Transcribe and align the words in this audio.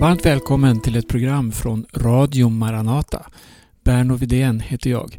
Varmt 0.00 0.26
välkommen 0.26 0.80
till 0.80 0.96
ett 0.96 1.08
program 1.08 1.52
från 1.52 1.86
Radio 1.94 2.48
Maranata. 2.48 3.26
Berno 3.84 4.16
Vidén 4.16 4.60
heter 4.60 4.90
jag. 4.90 5.18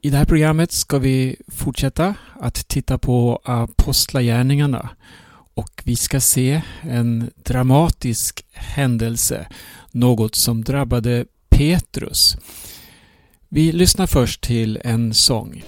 I 0.00 0.10
det 0.10 0.16
här 0.16 0.24
programmet 0.24 0.72
ska 0.72 0.98
vi 0.98 1.36
fortsätta 1.48 2.14
att 2.40 2.68
titta 2.68 2.98
på 2.98 3.40
Apostlagärningarna 3.44 4.88
och 5.54 5.82
vi 5.84 5.96
ska 5.96 6.20
se 6.20 6.62
en 6.80 7.30
dramatisk 7.36 8.44
händelse, 8.52 9.46
något 9.90 10.34
som 10.34 10.64
drabbade 10.64 11.24
Petrus. 11.48 12.36
Vi 13.48 13.72
lyssnar 13.72 14.06
först 14.06 14.40
till 14.40 14.80
en 14.84 15.14
sång. 15.14 15.64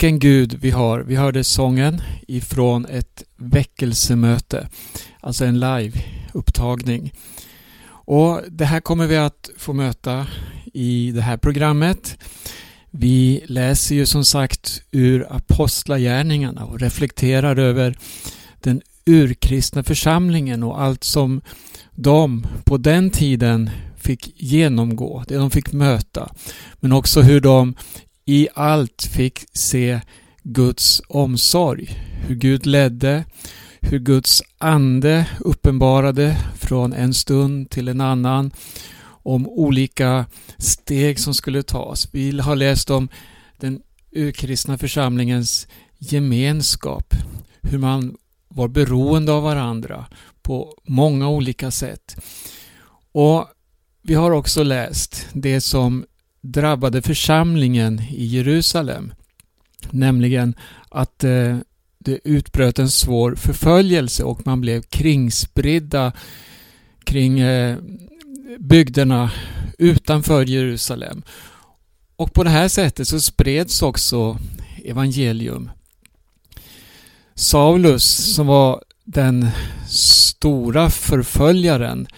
Vilken 0.00 0.18
Gud 0.18 0.58
vi 0.60 0.70
har. 0.70 1.00
Vi 1.00 1.16
hörde 1.16 1.44
sången 1.44 2.02
ifrån 2.28 2.86
ett 2.86 3.22
väckelsemöte. 3.36 4.68
Alltså 5.20 5.44
en 5.44 5.60
live-upptagning. 5.60 7.12
Och 7.88 8.40
Det 8.48 8.64
här 8.64 8.80
kommer 8.80 9.06
vi 9.06 9.16
att 9.16 9.50
få 9.56 9.72
möta 9.72 10.26
i 10.74 11.10
det 11.10 11.20
här 11.20 11.36
programmet. 11.36 12.18
Vi 12.90 13.44
läser 13.46 13.94
ju 13.94 14.06
som 14.06 14.24
sagt 14.24 14.82
ur 14.90 15.26
Apostlagärningarna 15.30 16.64
och 16.64 16.80
reflekterar 16.80 17.56
över 17.56 17.98
den 18.60 18.82
urkristna 19.06 19.82
församlingen 19.82 20.62
och 20.62 20.80
allt 20.80 21.04
som 21.04 21.40
de 21.94 22.46
på 22.64 22.76
den 22.76 23.10
tiden 23.10 23.70
fick 23.96 24.42
genomgå, 24.42 25.24
det 25.28 25.36
de 25.36 25.50
fick 25.50 25.72
möta. 25.72 26.32
Men 26.80 26.92
också 26.92 27.20
hur 27.20 27.40
de 27.40 27.74
i 28.28 28.48
allt 28.54 29.02
fick 29.02 29.44
se 29.52 30.00
Guds 30.42 31.02
omsorg. 31.08 31.88
Hur 32.26 32.34
Gud 32.34 32.66
ledde, 32.66 33.24
hur 33.80 33.98
Guds 33.98 34.42
ande 34.58 35.26
uppenbarade 35.40 36.36
från 36.56 36.92
en 36.92 37.14
stund 37.14 37.70
till 37.70 37.88
en 37.88 38.00
annan 38.00 38.50
om 39.22 39.48
olika 39.48 40.26
steg 40.58 41.20
som 41.20 41.34
skulle 41.34 41.62
tas. 41.62 42.08
Vi 42.12 42.40
har 42.40 42.56
läst 42.56 42.90
om 42.90 43.08
den 43.56 43.82
urkristna 44.12 44.78
församlingens 44.78 45.68
gemenskap, 45.98 47.14
hur 47.62 47.78
man 47.78 48.16
var 48.48 48.68
beroende 48.68 49.32
av 49.32 49.42
varandra 49.42 50.06
på 50.42 50.74
många 50.84 51.28
olika 51.28 51.70
sätt. 51.70 52.16
Och 53.12 53.48
Vi 54.02 54.14
har 54.14 54.30
också 54.30 54.62
läst 54.62 55.26
det 55.32 55.60
som 55.60 56.04
drabbade 56.52 57.02
församlingen 57.02 58.02
i 58.10 58.24
Jerusalem. 58.24 59.12
Nämligen 59.90 60.54
att 60.88 61.24
eh, 61.24 61.56
det 61.98 62.18
utbröt 62.24 62.78
en 62.78 62.90
svår 62.90 63.34
förföljelse 63.34 64.24
och 64.24 64.46
man 64.46 64.60
blev 64.60 64.82
kringspridda 64.82 66.12
kring 67.04 67.40
eh, 67.40 67.76
bygderna 68.58 69.30
utanför 69.78 70.44
Jerusalem. 70.44 71.22
Och 72.16 72.32
på 72.32 72.44
det 72.44 72.50
här 72.50 72.68
sättet 72.68 73.08
så 73.08 73.20
spreds 73.20 73.82
också 73.82 74.38
evangelium. 74.84 75.70
Saulus 77.34 78.34
som 78.34 78.46
var 78.46 78.82
den 79.04 79.48
stora 79.88 80.90
förföljaren 80.90 82.08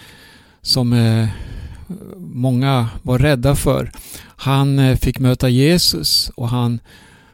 som 0.62 0.92
eh, 0.92 1.28
många 2.16 2.88
var 3.02 3.18
rädda 3.18 3.56
för. 3.56 3.92
Han 4.36 4.78
eh, 4.78 4.96
fick 4.96 5.18
möta 5.18 5.48
Jesus 5.48 6.30
och 6.34 6.48
han 6.48 6.80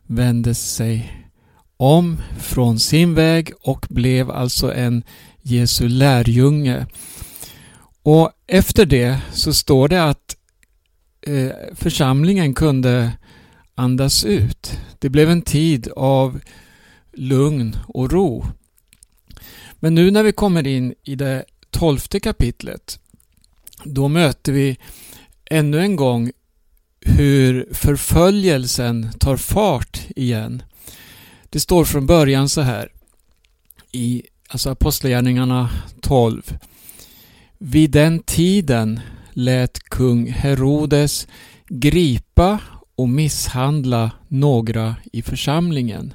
vände 0.07 0.55
sig 0.55 1.13
om 1.77 2.21
från 2.39 2.79
sin 2.79 3.15
väg 3.15 3.53
och 3.61 3.87
blev 3.91 4.31
alltså 4.31 4.75
en 4.75 5.03
Jesu 5.43 5.89
lärjunge. 5.89 6.87
Och 8.03 8.31
efter 8.47 8.87
det 8.87 9.19
så 9.33 9.55
står 9.55 9.89
det 9.89 10.05
att 10.05 10.37
eh, 11.23 11.51
församlingen 11.75 12.55
kunde 12.55 13.13
andas 13.75 14.25
ut. 14.25 14.79
Det 14.99 15.09
blev 15.09 15.31
en 15.31 15.43
tid 15.43 15.89
av 15.97 16.41
lugn 17.13 17.77
och 17.89 18.13
ro. 18.13 18.47
Men 19.81 19.95
nu 19.95 20.11
när 20.11 20.23
vi 20.23 20.33
kommer 20.33 20.67
in 20.67 20.95
i 21.05 21.15
det 21.15 21.45
tolfte 21.71 22.21
kapitlet 22.21 23.01
då 23.95 24.09
möter 24.09 24.53
vi 24.53 24.79
ännu 25.51 25.81
en 25.81 25.97
gång 25.97 26.31
hur 27.01 27.69
förföljelsen 27.73 29.11
tar 29.19 29.37
fart 29.37 30.01
igen. 30.17 30.63
Det 31.51 31.61
står 31.61 31.85
från 31.85 32.07
början 32.07 32.49
så 32.49 32.61
här 32.61 32.89
i 33.93 34.23
alltså 34.49 34.71
Apostlagärningarna 34.71 35.71
12. 36.01 36.59
Vid 37.59 37.91
den 37.91 38.19
tiden 38.19 39.01
lät 39.33 39.79
kung 39.79 40.27
Herodes 40.27 41.29
gripa 41.69 42.59
och 42.97 43.09
misshandla 43.09 44.11
några 44.29 44.97
i 45.13 45.23
församlingen. 45.23 46.15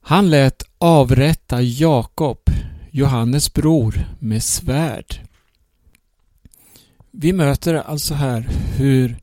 Han 0.00 0.30
lät 0.30 0.62
avrätta 0.78 1.62
Jakob, 1.62 2.38
Johannes 2.90 3.52
bror, 3.52 4.04
med 4.18 4.42
svärd. 4.42 5.27
Vi 7.20 7.32
möter 7.32 7.74
alltså 7.74 8.14
här 8.14 8.48
hur 8.76 9.18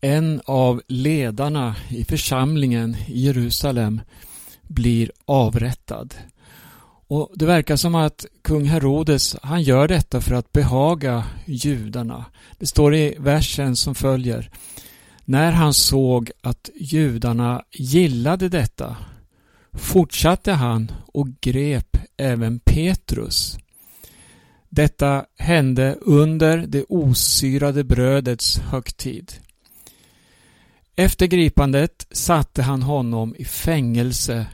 en 0.00 0.40
av 0.44 0.82
ledarna 0.88 1.76
i 1.88 2.04
församlingen 2.04 2.96
i 3.06 3.20
Jerusalem 3.20 4.00
blir 4.62 5.10
avrättad. 5.24 6.14
Och 7.06 7.32
Det 7.34 7.46
verkar 7.46 7.76
som 7.76 7.94
att 7.94 8.26
kung 8.42 8.64
Herodes 8.64 9.36
han 9.42 9.62
gör 9.62 9.88
detta 9.88 10.20
för 10.20 10.34
att 10.34 10.52
behaga 10.52 11.24
judarna. 11.44 12.24
Det 12.58 12.66
står 12.66 12.94
i 12.94 13.16
versen 13.18 13.76
som 13.76 13.94
följer. 13.94 14.50
När 15.24 15.52
han 15.52 15.74
såg 15.74 16.30
att 16.42 16.70
judarna 16.74 17.62
gillade 17.72 18.48
detta 18.48 18.96
fortsatte 19.72 20.52
han 20.52 20.92
och 21.06 21.28
grep 21.40 21.96
även 22.16 22.58
Petrus. 22.58 23.58
Detta 24.76 25.24
hände 25.38 25.96
under 26.00 26.58
det 26.58 26.84
osyrade 26.88 27.84
brödets 27.84 28.58
högtid. 28.58 29.32
Efter 30.96 31.26
gripandet 31.26 32.06
satte 32.10 32.62
han 32.62 32.82
honom 32.82 33.34
i 33.38 33.44
fängelse 33.44 34.46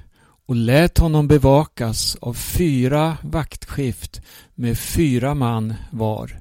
och 0.47 0.55
lät 0.55 0.99
honom 0.99 1.29
bevakas 1.29 2.17
av 2.21 2.35
fyra 2.35 3.17
vaktskift 3.23 4.23
med 4.55 4.79
fyra 4.79 5.35
man 5.35 5.75
var. 5.91 6.41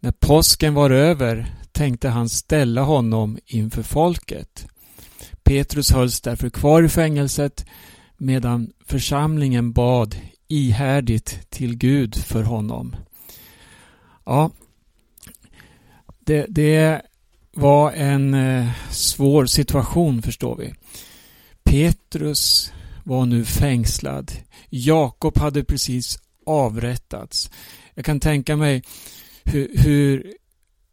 När 0.00 0.12
påsken 0.12 0.74
var 0.74 0.90
över 0.90 1.46
tänkte 1.72 2.08
han 2.08 2.28
ställa 2.28 2.82
honom 2.82 3.38
inför 3.46 3.82
folket. 3.82 4.66
Petrus 5.42 5.90
hölls 5.90 6.20
därför 6.20 6.50
kvar 6.50 6.82
i 6.82 6.88
fängelset 6.88 7.66
medan 8.16 8.72
församlingen 8.86 9.72
bad 9.72 10.16
ihärdigt 10.48 11.50
till 11.50 11.76
Gud 11.76 12.14
för 12.14 12.42
honom. 12.42 12.96
Ja, 14.24 14.50
det, 16.18 16.46
det 16.48 17.02
var 17.52 17.92
en 17.92 18.34
eh, 18.34 18.70
svår 18.90 19.46
situation 19.46 20.22
förstår 20.22 20.56
vi. 20.56 20.74
Petrus 21.64 22.72
var 23.04 23.26
nu 23.26 23.44
fängslad. 23.44 24.32
Jakob 24.70 25.38
hade 25.38 25.64
precis 25.64 26.18
avrättats. 26.46 27.50
Jag 27.94 28.04
kan 28.04 28.20
tänka 28.20 28.56
mig 28.56 28.82
hur, 29.44 29.70
hur 29.74 30.32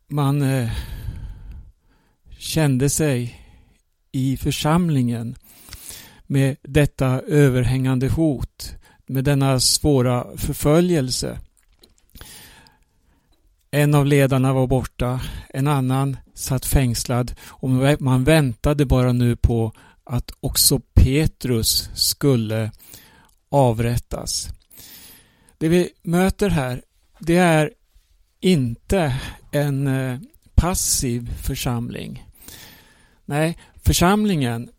man 0.08 0.42
eh, 0.42 0.72
kände 2.38 2.90
sig 2.90 3.40
i 4.12 4.38
församlingen 4.38 5.36
med 6.28 6.56
detta 6.62 7.22
överhängande 7.22 8.08
hot, 8.08 8.76
med 9.14 9.24
denna 9.24 9.60
svåra 9.60 10.38
förföljelse. 10.38 11.40
En 13.72 13.96
av 13.96 14.06
ledarna 14.06 14.54
var 14.54 14.68
borta, 14.68 15.22
en 15.50 15.68
annan 15.68 16.18
satt 16.34 16.66
fängslad 16.66 17.36
och 17.46 17.70
man 18.00 18.24
väntade 18.24 18.86
bara 18.86 19.14
nu 19.14 19.36
på 19.36 19.74
att 20.04 20.32
också 20.40 20.80
Petrus 20.94 21.90
skulle 21.94 22.72
avrättas. 23.50 24.50
Det 25.58 25.68
vi 25.68 25.90
möter 26.04 26.50
här, 26.50 26.82
det 27.20 27.38
är 27.38 27.72
inte 28.40 29.16
en 29.52 29.88
eh, 29.88 30.20
passiv 30.56 31.34
församling. 31.42 32.28
Nej, 33.26 33.58
församlingen 33.76 34.70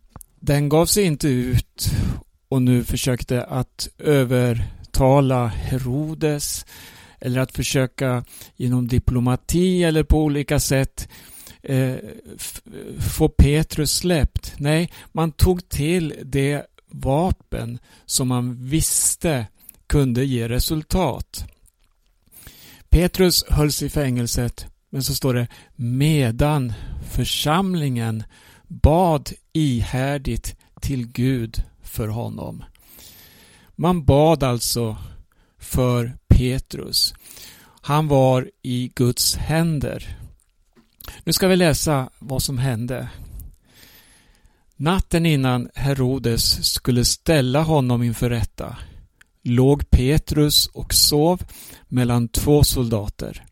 den 0.41 0.69
gav 0.69 0.87
sig 0.87 1.05
inte 1.05 1.29
ut 1.29 1.91
och 2.49 2.63
nu 2.63 2.85
försökte 2.85 3.45
att 3.45 3.89
övertala 3.99 5.47
Herodes 5.47 6.67
eller 7.21 7.41
att 7.41 7.53
försöka 7.53 8.25
genom 8.57 8.89
diplomati 8.89 9.85
eller 9.85 10.03
på 10.03 10.23
olika 10.23 10.61
sätt 10.61 11.09
eh, 11.63 11.97
få 13.15 13.29
Petrus 13.29 13.93
släppt. 13.93 14.55
Nej, 14.59 14.93
man 15.13 15.33
tog 15.33 15.69
till 15.69 16.15
det 16.25 16.67
vapen 16.91 17.79
som 18.07 18.29
man 18.29 18.65
visste 18.65 19.47
kunde 19.87 20.25
ge 20.25 20.49
resultat. 20.49 21.45
Petrus 22.89 23.45
hölls 23.49 23.83
i 23.83 23.89
fängelset 23.89 24.67
men 24.91 25.03
så 25.03 25.15
står 25.15 25.35
det 25.35 25.47
medan 25.77 26.73
församlingen 27.11 28.25
bad 28.69 29.33
ihärdigt 29.53 30.57
till 30.81 31.07
Gud 31.07 31.63
för 31.95 32.09
honom. 32.09 32.65
Man 33.77 34.05
bad 34.05 34.43
alltså 34.43 34.97
för 35.59 36.13
Petrus. 36.29 37.15
Han 37.81 38.09
var 38.09 38.51
i 38.63 38.93
Guds 38.95 39.37
händer. 39.37 40.19
Nu 41.25 41.33
ska 41.33 41.49
vi 41.49 41.57
läsa 41.57 42.11
vad 42.19 42.43
som 42.43 42.59
hände. 42.59 43.09
Natten 44.77 45.27
innan 45.27 45.69
Herodes 45.75 46.73
skulle 46.73 47.05
ställa 47.05 47.63
honom 47.63 48.03
inför 48.03 48.31
rätta 48.31 48.77
låg 49.45 49.91
Petrus 49.91 50.67
och 50.67 50.95
sov 50.95 51.43
mellan 51.89 52.29
två 52.29 52.65
soldater. 52.65 53.45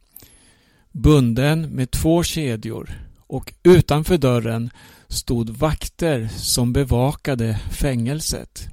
Bunden 0.92 1.68
med 1.68 1.90
två 1.90 2.22
kedjor 2.22 2.90
och 3.26 3.54
utanför 3.62 4.18
dörren 4.18 4.70
stod 5.12 5.50
vakter 5.50 6.28
som 6.36 6.72
bevakade 6.72 7.58
fängelset. 7.70 8.68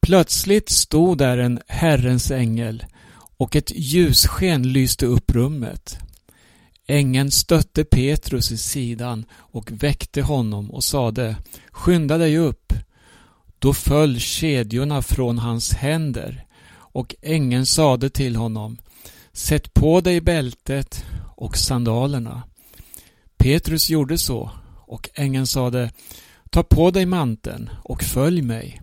Plötsligt 0.00 0.68
stod 0.68 1.18
där 1.18 1.38
en 1.38 1.60
Herrens 1.66 2.30
ängel 2.30 2.84
och 3.36 3.56
ett 3.56 3.70
ljussken 3.74 4.72
lyste 4.72 5.06
upp 5.06 5.30
rummet. 5.30 5.98
Ängeln 6.86 7.30
stötte 7.30 7.84
Petrus 7.84 8.52
i 8.52 8.58
sidan 8.58 9.24
och 9.32 9.72
väckte 9.72 10.22
honom 10.22 10.70
och 10.70 10.84
sade 10.84 11.36
Skynda 11.70 12.18
dig 12.18 12.38
upp. 12.38 12.72
Då 13.58 13.74
föll 13.74 14.20
kedjorna 14.20 15.02
från 15.02 15.38
hans 15.38 15.72
händer 15.72 16.46
och 16.72 17.14
ängeln 17.22 17.66
sade 17.66 18.10
till 18.10 18.36
honom 18.36 18.76
Sätt 19.32 19.74
på 19.74 20.00
dig 20.00 20.20
bältet 20.20 21.04
och 21.36 21.56
sandalerna. 21.56 22.42
Petrus 23.36 23.90
gjorde 23.90 24.18
så 24.18 24.50
och 24.86 25.10
ängeln 25.14 25.46
sade 25.46 25.90
Ta 26.50 26.62
på 26.62 26.90
dig 26.90 27.06
manteln 27.06 27.70
och 27.84 28.02
följ 28.02 28.42
mig. 28.42 28.80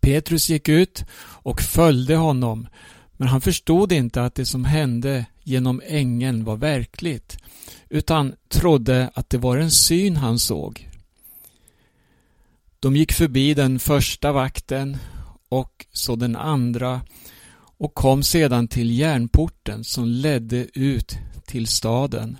Petrus 0.00 0.50
gick 0.50 0.68
ut 0.68 1.04
och 1.20 1.62
följde 1.62 2.16
honom 2.16 2.68
men 3.16 3.28
han 3.28 3.40
förstod 3.40 3.92
inte 3.92 4.22
att 4.24 4.34
det 4.34 4.46
som 4.46 4.64
hände 4.64 5.26
genom 5.42 5.82
ängeln 5.86 6.44
var 6.44 6.56
verkligt 6.56 7.36
utan 7.88 8.34
trodde 8.48 9.10
att 9.14 9.30
det 9.30 9.38
var 9.38 9.56
en 9.56 9.70
syn 9.70 10.16
han 10.16 10.38
såg. 10.38 10.90
De 12.80 12.96
gick 12.96 13.12
förbi 13.12 13.54
den 13.54 13.78
första 13.78 14.32
vakten 14.32 14.96
och 15.48 15.86
så 15.92 16.16
den 16.16 16.36
andra 16.36 17.00
och 17.78 17.94
kom 17.94 18.22
sedan 18.22 18.68
till 18.68 18.98
järnporten 18.98 19.84
som 19.84 20.06
ledde 20.06 20.66
ut 20.74 21.18
till 21.46 21.66
staden 21.66 22.38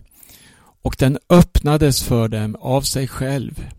och 0.84 0.96
den 0.98 1.18
öppnades 1.28 2.02
för 2.02 2.28
dem 2.28 2.56
av 2.60 2.82
sig 2.82 3.08
själv. 3.08 3.70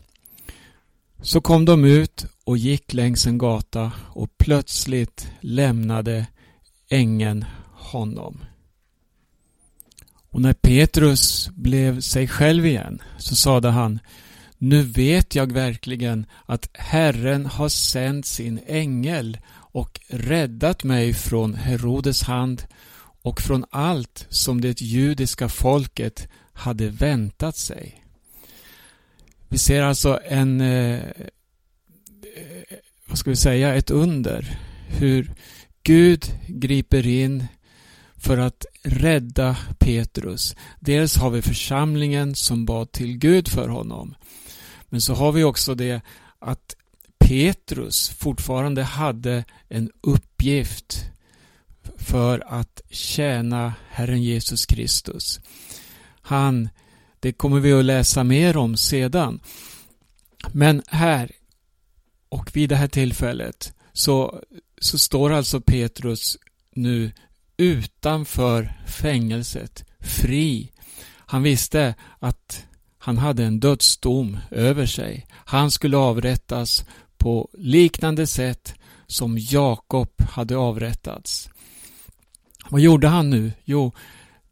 Så 1.21 1.41
kom 1.41 1.65
de 1.65 1.85
ut 1.85 2.25
och 2.43 2.57
gick 2.57 2.93
längs 2.93 3.27
en 3.27 3.37
gata 3.37 3.91
och 4.09 4.37
plötsligt 4.37 5.31
lämnade 5.39 6.27
ängeln 6.89 7.45
honom. 7.73 8.43
Och 10.29 10.41
när 10.41 10.53
Petrus 10.53 11.49
blev 11.49 12.01
sig 12.01 12.27
själv 12.27 12.65
igen 12.65 13.01
så 13.17 13.35
sade 13.35 13.69
han 13.69 13.99
Nu 14.57 14.81
vet 14.81 15.35
jag 15.35 15.51
verkligen 15.51 16.25
att 16.45 16.69
Herren 16.73 17.45
har 17.45 17.69
sänt 17.69 18.25
sin 18.25 18.59
ängel 18.67 19.37
och 19.53 19.99
räddat 20.07 20.83
mig 20.83 21.13
från 21.13 21.53
Herodes 21.53 22.23
hand 22.23 22.63
och 23.21 23.41
från 23.41 23.65
allt 23.69 24.25
som 24.29 24.61
det 24.61 24.81
judiska 24.81 25.49
folket 25.49 26.27
hade 26.55 26.89
väntat 26.89 27.57
sig. 27.57 28.03
Vi 29.49 29.57
ser 29.57 29.81
alltså 29.81 30.19
en, 30.25 30.61
eh, 30.61 30.93
eh, 30.95 32.77
vad 33.05 33.17
ska 33.17 33.29
vi 33.29 33.35
säga, 33.35 33.75
ett 33.75 33.91
under. 33.91 34.59
Hur 34.87 35.33
Gud 35.83 36.25
griper 36.47 37.07
in 37.07 37.47
för 38.17 38.37
att 38.37 38.65
rädda 38.83 39.57
Petrus. 39.79 40.55
Dels 40.79 41.15
har 41.15 41.29
vi 41.29 41.41
församlingen 41.41 42.35
som 42.35 42.65
bad 42.65 42.91
till 42.91 43.17
Gud 43.17 43.47
för 43.47 43.67
honom. 43.67 44.15
Men 44.89 45.01
så 45.01 45.13
har 45.13 45.31
vi 45.31 45.43
också 45.43 45.75
det 45.75 46.01
att 46.39 46.75
Petrus 47.19 48.09
fortfarande 48.09 48.83
hade 48.83 49.43
en 49.69 49.91
uppgift 50.01 51.05
för 51.97 52.43
att 52.47 52.81
tjäna 52.89 53.73
Herren 53.89 54.23
Jesus 54.23 54.65
Kristus. 54.65 55.39
Han, 56.25 56.69
det 57.19 57.33
kommer 57.33 57.59
vi 57.59 57.73
att 57.73 57.85
läsa 57.85 58.23
mer 58.23 58.57
om 58.57 58.77
sedan. 58.77 59.39
Men 60.51 60.83
här 60.87 61.31
och 62.29 62.55
vid 62.55 62.69
det 62.69 62.75
här 62.75 62.87
tillfället 62.87 63.73
så, 63.93 64.41
så 64.81 64.97
står 64.97 65.31
alltså 65.31 65.61
Petrus 65.61 66.37
nu 66.71 67.11
utanför 67.57 68.73
fängelset, 68.87 69.85
fri. 69.99 70.71
Han 71.17 71.43
visste 71.43 71.95
att 72.19 72.65
han 72.97 73.17
hade 73.17 73.45
en 73.45 73.59
dödsdom 73.59 74.37
över 74.51 74.85
sig. 74.85 75.27
Han 75.31 75.71
skulle 75.71 75.97
avrättas 75.97 76.85
på 77.17 77.49
liknande 77.53 78.27
sätt 78.27 78.73
som 79.07 79.37
Jakob 79.37 80.09
hade 80.29 80.57
avrättats. 80.57 81.49
Vad 82.69 82.81
gjorde 82.81 83.07
han 83.07 83.29
nu? 83.29 83.51
Jo, 83.63 83.91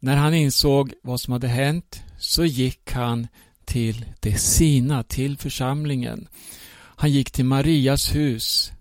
när 0.04 0.16
han 0.16 0.34
insåg 0.34 0.92
vad 1.02 1.20
som 1.20 1.32
hade 1.32 1.48
hänt 1.48 2.02
så 2.18 2.44
gick 2.44 2.92
han 2.92 3.28
till 3.64 4.04
det 4.20 4.38
sina, 4.38 5.02
till 5.02 5.38
församlingen. 5.38 6.28
Han 6.74 7.10
gick 7.10 7.30
till 7.30 7.44
Marias 7.44 8.14
hus, 8.14 8.72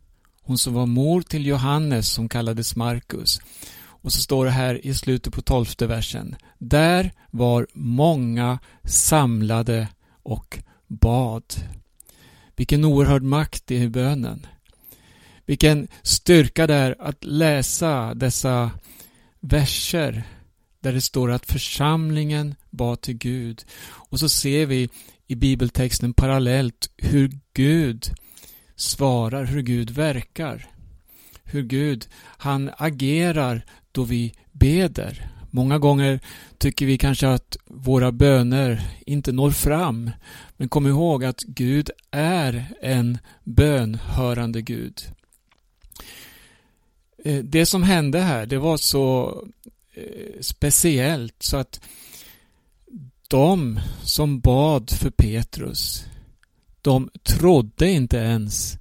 hon 0.42 0.58
som 0.58 0.74
var 0.74 0.86
mor 0.86 1.22
till 1.22 1.46
Johannes 1.46 2.12
som 2.14 2.30
kallades 2.30 2.76
Markus. 2.76 3.40
Och 3.76 4.14
så 4.14 4.22
står 4.22 4.46
det 4.46 4.52
här 4.52 4.86
i 4.86 4.94
slutet 4.94 5.34
på 5.34 5.42
tolfte 5.42 5.88
versen. 5.88 6.36
Där 6.58 7.12
var 7.32 7.68
många 7.74 8.60
samlade 8.84 9.88
och 10.24 10.60
bad. 10.88 11.44
Vilken 12.56 12.86
oerhörd 12.86 13.24
makt 13.24 13.64
det 13.68 13.76
är 13.78 13.82
i 13.82 13.90
bönen. 13.90 14.48
Vilken 15.46 15.88
styrka 16.02 16.68
det 16.68 16.76
är 16.76 16.96
att 17.00 17.24
läsa 17.24 18.14
dessa 18.14 18.72
verser 19.40 20.24
där 20.84 20.94
det 20.94 21.02
står 21.02 21.32
att 21.32 21.46
församlingen 21.46 22.56
bad 22.70 23.02
till 23.02 23.18
Gud. 23.18 23.66
Och 23.86 24.20
så 24.20 24.30
ser 24.30 24.66
vi 24.66 24.90
i 25.28 25.36
bibeltexten 25.36 26.14
parallellt 26.14 26.90
hur 26.98 27.32
Gud 27.54 28.06
svarar, 28.76 29.46
hur 29.46 29.62
Gud 29.62 29.90
verkar. 29.90 30.70
Hur 31.44 31.64
Gud, 31.64 32.08
han 32.38 32.72
agerar 32.78 33.66
då 33.92 34.04
vi 34.04 34.34
beder. 34.52 35.30
Många 35.50 35.80
gånger 35.80 36.20
tycker 36.58 36.86
vi 36.86 36.98
kanske 36.98 37.28
att 37.28 37.58
våra 37.66 38.12
böner 38.12 38.82
inte 39.06 39.32
når 39.32 39.52
fram. 39.52 40.12
Men 40.58 40.70
kom 40.70 40.88
ihåg 40.88 41.26
att 41.26 41.42
Gud 41.42 41.90
är 42.12 42.66
en 42.82 43.18
bönhörande 43.44 44.62
Gud. 44.62 45.02
Eh, 47.26 47.44
det 47.44 47.66
som 47.66 47.84
hände 47.84 48.20
här, 48.20 48.46
det 48.46 48.58
var 48.58 48.78
så 48.78 49.38
Eh, 49.96 50.42
speciellt 50.42 51.44
så 51.44 51.58
att 51.58 51.82
de 53.28 53.80
som 54.04 54.40
bad 54.40 54.90
för 54.90 55.10
Petrus, 55.10 56.06
de 56.82 57.10
trodde 57.24 57.90
inte 57.90 58.18
ens 58.18 58.78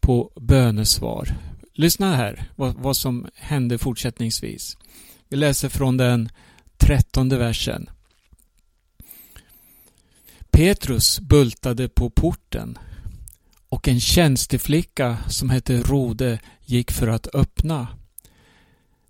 på 0.00 0.32
bönesvar. 0.36 1.36
Lyssna 1.74 2.16
här 2.16 2.50
vad, 2.56 2.74
vad 2.74 2.96
som 2.96 3.28
hände 3.34 3.78
fortsättningsvis. 3.78 4.76
Vi 5.28 5.36
läser 5.36 5.68
från 5.68 5.96
den 5.96 6.28
trettonde 6.76 7.38
versen. 7.38 7.90
Petrus 10.50 11.20
bultade 11.20 11.88
på 11.88 12.10
porten 12.10 12.78
och 13.68 13.88
en 13.88 14.00
tjänsteflicka 14.00 15.18
som 15.28 15.50
hette 15.50 15.82
Rode 15.82 16.40
gick 16.64 16.90
för 16.90 17.08
att 17.08 17.34
öppna. 17.34 17.97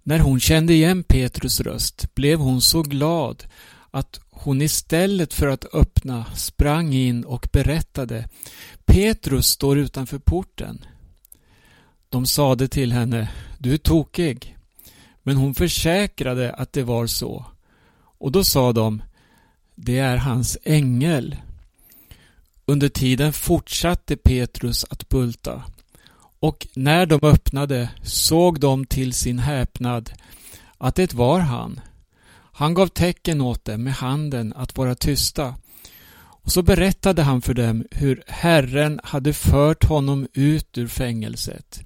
När 0.08 0.18
hon 0.18 0.40
kände 0.40 0.72
igen 0.72 1.02
Petrus 1.02 1.60
röst 1.60 2.14
blev 2.14 2.38
hon 2.38 2.60
så 2.60 2.82
glad 2.82 3.44
att 3.90 4.20
hon 4.30 4.62
istället 4.62 5.34
för 5.34 5.46
att 5.46 5.74
öppna 5.74 6.24
sprang 6.34 6.94
in 6.94 7.24
och 7.24 7.48
berättade 7.52 8.28
Petrus 8.84 9.46
står 9.46 9.78
utanför 9.78 10.18
porten. 10.18 10.84
De 12.08 12.26
sade 12.26 12.68
till 12.68 12.92
henne 12.92 13.30
Du 13.58 13.74
är 13.74 13.78
tokig. 13.78 14.56
Men 15.22 15.36
hon 15.36 15.54
försäkrade 15.54 16.52
att 16.52 16.72
det 16.72 16.82
var 16.82 17.06
så. 17.06 17.44
Och 18.18 18.32
då 18.32 18.44
sa 18.44 18.72
de 18.72 19.02
Det 19.74 19.98
är 19.98 20.16
hans 20.16 20.58
ängel. 20.64 21.36
Under 22.64 22.88
tiden 22.88 23.32
fortsatte 23.32 24.16
Petrus 24.16 24.84
att 24.90 25.08
bulta. 25.08 25.64
Och 26.40 26.66
när 26.74 27.06
de 27.06 27.18
öppnade 27.22 27.90
såg 28.02 28.60
de 28.60 28.86
till 28.86 29.12
sin 29.12 29.38
häpnad 29.38 30.10
att 30.78 30.94
det 30.94 31.14
var 31.14 31.40
han. 31.40 31.80
Han 32.52 32.74
gav 32.74 32.86
tecken 32.86 33.40
åt 33.40 33.64
dem 33.64 33.82
med 33.82 33.92
handen 33.94 34.52
att 34.56 34.76
vara 34.76 34.94
tysta. 34.94 35.54
Och 36.18 36.52
så 36.52 36.62
berättade 36.62 37.22
han 37.22 37.42
för 37.42 37.54
dem 37.54 37.84
hur 37.90 38.22
Herren 38.26 39.00
hade 39.04 39.32
fört 39.32 39.84
honom 39.84 40.28
ut 40.32 40.78
ur 40.78 40.88
fängelset. 40.88 41.80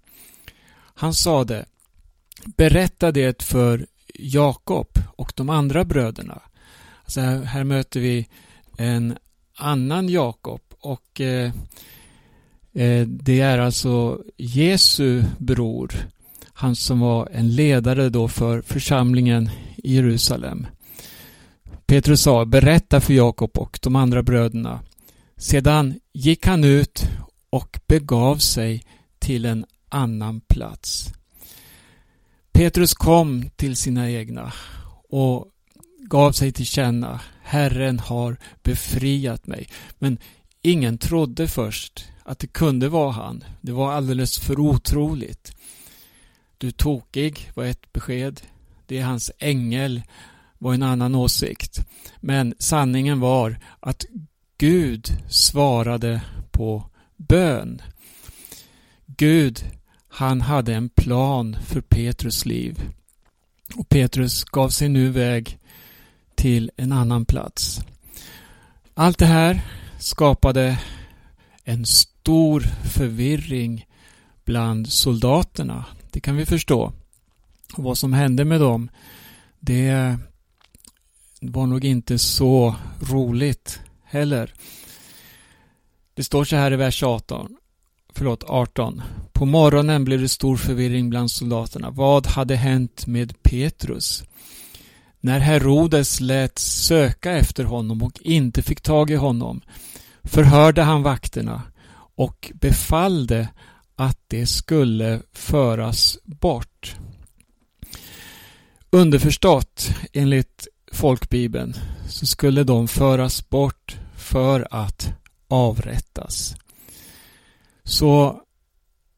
Han 0.95 1.15
sade 1.15 1.65
Berätta 2.45 3.13
det 3.13 3.43
för 3.43 3.87
Jakob 4.15 4.99
och 5.17 5.33
de 5.37 5.51
andra 5.51 5.85
bröderna. 5.85 6.43
Alltså 7.05 7.21
här, 7.21 7.43
här 7.43 7.65
möter 7.65 8.01
vi 8.01 8.29
en 8.79 9.19
annan 9.57 10.09
Jakob 10.09 10.61
och 10.81 11.21
eh, 11.21 11.47
eh, 11.47 11.53
Eh, 12.75 13.07
det 13.07 13.41
är 13.41 13.59
alltså 13.59 14.23
Jesu 14.37 15.25
bror. 15.39 15.93
Han 16.53 16.77
som 16.77 17.01
var 17.01 17.29
en 17.33 17.55
ledare 17.55 18.09
då 18.09 18.29
för 18.29 18.63
församlingen 18.63 19.51
i 19.77 19.95
Jerusalem. 19.95 20.67
Petrus 21.87 22.21
sa, 22.23 22.45
berätta 22.45 23.01
för 23.01 23.15
Jakob 23.15 23.59
och 23.59 23.79
de 23.83 23.97
andra 23.97 24.23
bröderna. 24.23 24.81
Sedan 25.37 25.95
gick 26.13 26.47
han 26.47 26.65
ut 26.65 27.09
och 27.51 27.81
begav 27.87 28.37
sig 28.37 28.85
till 29.19 29.45
en 29.45 29.65
annan 29.89 30.41
plats. 30.41 31.13
Petrus 32.53 32.95
kom 32.95 33.51
till 33.57 33.77
sina 33.77 34.11
egna 34.11 34.53
och 35.09 35.49
gav 35.99 36.33
sig 36.33 36.53
till 36.53 36.67
känna. 36.67 37.21
Herren 37.43 37.99
har 37.99 38.37
befriat 38.63 39.47
mig. 39.47 39.69
Men 39.99 40.19
ingen 40.63 40.99
trodde 40.99 41.49
först 41.49 42.05
att 42.25 42.39
det 42.39 42.47
kunde 42.47 42.89
vara 42.89 43.11
han. 43.11 43.45
Det 43.61 43.73
var 43.73 43.93
alldeles 43.93 44.39
för 44.39 44.61
otroligt. 44.61 45.53
Du 46.59 46.67
är 46.67 46.73
tokig 46.73 47.51
var 47.55 47.65
ett 47.65 47.93
besked. 47.93 48.41
Det 48.87 48.99
är 48.99 49.05
hans 49.05 49.31
ängel 49.39 50.03
var 50.59 50.75
en 50.75 50.83
annan 50.83 51.15
åsikt. 51.15 51.87
Men 52.21 52.55
sanningen 52.59 53.21
var 53.21 53.59
att 53.81 54.05
Gud 54.59 55.09
svarade 55.29 56.21
på 56.51 56.91
bön. 57.17 57.83
Gud, 59.07 59.65
han 60.09 60.41
hade 60.41 60.75
en 60.75 60.89
plan 60.89 61.57
för 61.67 61.81
Petrus 61.81 62.47
liv. 62.47 62.83
Och 63.75 63.89
Petrus 63.89 64.45
gav 64.45 64.69
sig 64.69 64.89
nu 64.89 65.11
väg 65.11 65.59
till 66.35 66.71
en 66.77 66.93
annan 66.93 67.25
plats. 67.25 67.81
Allt 68.95 69.19
det 69.19 69.27
här 69.27 69.61
skapade 69.99 70.79
en 71.65 71.87
stor 72.23 72.61
förvirring 72.95 73.87
bland 74.45 74.93
soldaterna. 74.93 75.85
Det 76.11 76.21
kan 76.21 76.37
vi 76.37 76.47
förstå. 76.47 76.93
Och 77.75 77.85
vad 77.85 77.99
som 77.99 78.13
hände 78.13 78.45
med 78.45 78.61
dem, 78.61 78.91
det 79.61 80.17
var 81.41 81.67
nog 81.67 81.85
inte 81.85 82.19
så 82.19 82.75
roligt 83.01 83.81
heller. 84.05 84.53
Det 86.15 86.25
står 86.25 86.45
så 86.45 86.57
här 86.57 86.73
i 86.73 86.77
vers 86.77 87.03
18. 87.03 87.57
Förlåt, 88.15 88.45
18. 88.45 89.03
På 89.33 89.45
morgonen 89.45 90.05
blev 90.05 90.21
det 90.21 90.29
stor 90.29 90.57
förvirring 90.57 91.11
bland 91.11 91.31
soldaterna. 91.31 91.91
Vad 91.91 92.27
hade 92.27 92.57
hänt 92.57 93.07
med 93.07 93.43
Petrus? 93.43 94.25
När 95.21 95.39
Herodes 95.41 96.21
lät 96.21 96.59
söka 96.59 97.33
efter 97.33 97.65
honom 97.65 98.03
och 98.03 98.23
inte 98.23 98.63
fick 98.63 98.81
tag 98.81 99.11
i 99.11 99.17
honom 99.17 99.61
förhörde 100.25 100.83
han 100.83 101.03
vakterna 101.03 101.63
och 102.15 102.53
befallde 102.55 103.49
att 103.97 104.19
det 104.27 104.47
skulle 104.47 105.23
föras 105.33 106.19
bort. 106.25 106.97
Underförstått, 108.91 109.95
enligt 110.13 110.69
folkbibeln, 110.93 111.75
så 112.09 112.27
skulle 112.27 112.65
de 112.65 112.89
föras 112.89 113.49
bort 113.49 113.97
för 114.17 114.69
att 114.71 115.13
avrättas. 115.49 116.57
Så 117.85 118.43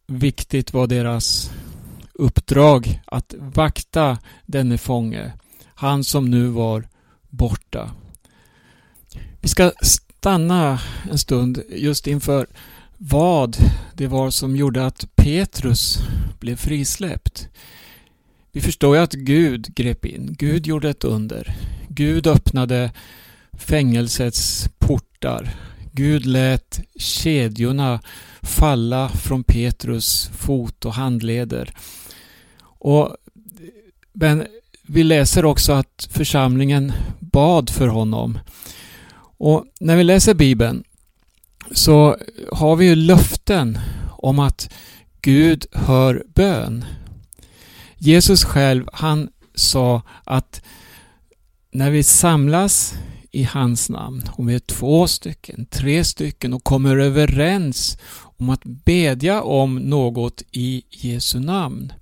viktigt 0.06 0.72
var 0.72 0.86
deras 0.86 1.50
uppdrag 2.12 3.02
att 3.06 3.34
vakta 3.38 4.18
denne 4.46 4.78
fånge, 4.78 5.32
han 5.74 6.04
som 6.04 6.30
nu 6.30 6.46
var 6.46 6.88
borta. 7.28 7.90
Vi 9.40 9.48
ska 9.48 9.72
stanna 9.82 10.80
en 11.10 11.18
stund 11.18 11.62
just 11.68 12.06
inför 12.06 12.46
vad 13.08 13.56
det 13.94 14.06
var 14.06 14.30
som 14.30 14.56
gjorde 14.56 14.87
att 14.87 15.08
Petrus 15.16 15.99
blev 16.40 16.56
frisläppt. 16.56 17.49
Vi 18.52 18.61
förstår 18.61 18.96
ju 18.96 19.02
att 19.02 19.12
Gud 19.12 19.75
grep 19.75 20.04
in. 20.04 20.34
Gud 20.38 20.66
gjorde 20.66 20.90
ett 20.90 21.04
under. 21.04 21.56
Gud 21.88 22.26
öppnade 22.26 22.92
fängelsets 23.52 24.68
portar. 24.78 25.54
Gud 25.92 26.26
lät 26.26 26.80
kedjorna 26.96 28.00
falla 28.42 29.08
från 29.08 29.44
Petrus 29.44 30.30
fot 30.34 30.84
och 30.84 30.94
handleder. 30.94 31.75
Och, 32.62 33.16
men 34.12 34.46
vi 34.87 35.04
läser 35.04 35.44
också 35.44 35.73
att 35.73 36.08
församlingen 36.11 36.92
bad 37.20 37.70
för 37.70 37.88
honom. 37.88 38.38
Och 39.38 39.64
när 39.80 39.96
vi 39.96 40.04
läser 40.04 40.34
Bibeln 40.34 40.84
så 41.75 42.16
har 42.52 42.76
vi 42.76 42.87
ju 42.87 42.95
löften 42.95 43.78
om 44.11 44.38
att 44.38 44.73
Gud 45.21 45.66
hör 45.73 46.25
bön. 46.35 46.85
Jesus 47.99 48.45
själv, 48.45 48.88
han 48.93 49.28
sa 49.54 50.02
att 50.25 50.62
när 51.71 51.90
vi 51.90 52.02
samlas 52.02 52.95
i 53.31 53.43
hans 53.43 53.90
namn, 53.90 54.23
om 54.33 54.47
vi 54.47 54.54
är 54.54 54.59
två 54.59 55.07
stycken, 55.07 55.66
tre 55.66 56.04
stycken 56.04 56.52
och 56.52 56.64
kommer 56.64 56.97
överens 56.97 57.99
om 58.16 58.50
att 58.50 58.64
bedja 58.64 59.43
om 59.43 59.76
något 59.76 60.43
i 60.52 60.83
Jesu 60.90 61.40
namn, 61.40 61.93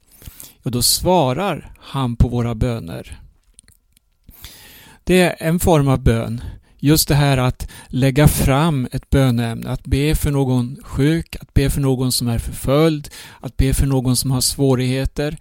och 0.63 0.71
då 0.71 0.83
svarar 0.83 1.75
han 1.79 2.17
på 2.17 2.29
våra 2.29 2.55
böner. 2.55 3.21
Det 5.05 5.21
är 5.21 5.49
en 5.49 5.61
form 5.61 5.89
av 5.89 5.99
bön 5.99 6.41
just 6.83 7.09
det 7.09 7.15
här 7.15 7.39
att 7.39 7.71
lägga 7.89 8.29
fram 8.29 8.89
ett 8.93 9.11
böneämne, 9.11 9.71
att 9.71 9.85
be 9.85 10.15
för 10.15 10.31
någon 10.31 10.77
sjuk, 10.83 11.37
att 11.41 11.55
be 11.55 11.71
för 11.71 11.81
någon 11.81 12.13
som 12.13 12.29
är 12.29 12.39
förföljd, 12.39 13.09
att 13.41 13.57
be 13.57 13.75
för 13.75 13.87
någon 13.87 14.17
som 14.17 14.31
har 14.31 14.41
svårigheter. 14.41 15.37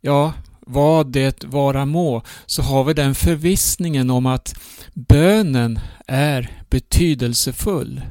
Ja, 0.00 0.32
vad 0.60 1.12
det 1.12 1.44
vara 1.44 1.86
må, 1.86 2.22
så 2.46 2.62
har 2.62 2.84
vi 2.84 2.94
den 2.94 3.14
förvissningen 3.14 4.10
om 4.10 4.26
att 4.26 4.54
bönen 4.94 5.80
är 6.06 6.62
betydelsefull. 6.70 8.02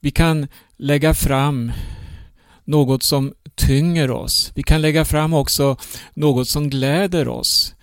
Vi 0.00 0.10
kan 0.10 0.46
lägga 0.76 1.14
fram 1.14 1.72
något 2.64 3.02
som 3.02 3.34
tynger 3.54 4.10
oss. 4.10 4.52
Vi 4.54 4.62
kan 4.62 4.82
lägga 4.82 5.04
fram 5.04 5.34
också 5.34 5.76
något 6.14 6.48
som 6.48 6.70
gläder 6.70 7.28
oss. 7.28 7.75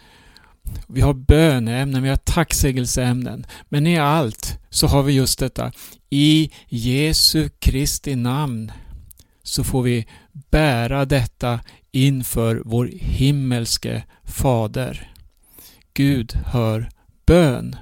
Vi 0.87 1.01
har 1.01 1.13
böneämnen, 1.13 2.03
vi 2.03 2.09
har 2.09 2.15
tacksägelseämnen. 2.15 3.45
Men 3.69 3.87
i 3.87 3.97
allt 3.97 4.59
så 4.69 4.87
har 4.87 5.03
vi 5.03 5.13
just 5.13 5.39
detta. 5.39 5.71
I 6.09 6.51
Jesu 6.67 7.49
Kristi 7.59 8.15
namn 8.15 8.71
så 9.43 9.63
får 9.63 9.83
vi 9.83 10.07
bära 10.51 11.05
detta 11.05 11.59
inför 11.91 12.61
vår 12.65 12.89
himmelske 12.93 14.03
Fader. 14.23 15.13
Gud 15.93 16.33
hör 16.45 16.89
bön. 17.25 17.75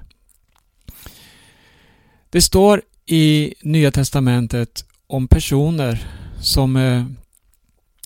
Det 2.30 2.42
står 2.42 2.82
i 3.06 3.54
Nya 3.62 3.92
Testamentet 3.92 4.86
om 5.08 5.28
personer 5.28 6.08
som 6.42 6.76
eh, 6.76 7.06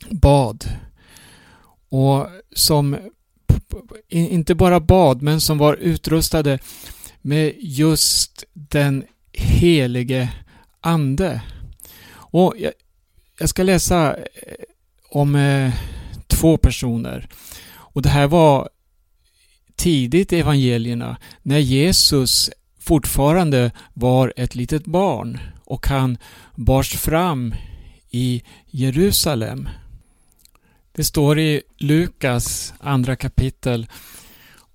bad 0.10 0.70
och 1.89 2.27
som 2.55 2.98
inte 4.10 4.55
bara 4.55 4.79
bad 4.79 5.22
men 5.22 5.41
som 5.41 5.58
var 5.58 5.74
utrustade 5.74 6.60
med 7.22 7.53
just 7.60 8.44
den 8.53 9.03
helige 9.34 10.29
Ande. 10.82 11.41
Och 12.13 12.53
jag, 12.58 12.74
jag 13.39 13.50
ska 13.50 13.63
läsa 13.63 14.15
eh, 14.17 14.24
om 15.10 15.36
eh, 15.36 15.74
två 16.27 16.58
personer. 16.58 17.27
Och 17.67 18.01
det 18.01 18.10
här 18.10 18.27
var 18.27 18.70
tidigt 19.75 20.34
i 20.34 20.39
evangelierna 20.39 21.17
när 21.41 21.60
Jesus 21.60 22.50
fortfarande 22.79 23.72
var 23.94 24.34
ett 24.36 24.55
litet 24.55 24.86
barn 24.86 25.39
och 25.65 25.88
han 25.88 26.17
bars 26.55 26.89
fram 26.89 27.55
i 28.10 28.44
Jerusalem. 28.65 29.70
Det 30.95 31.03
står 31.03 31.39
i 31.39 31.61
Lukas 31.77 32.73
andra 32.79 33.15
kapitel 33.15 33.87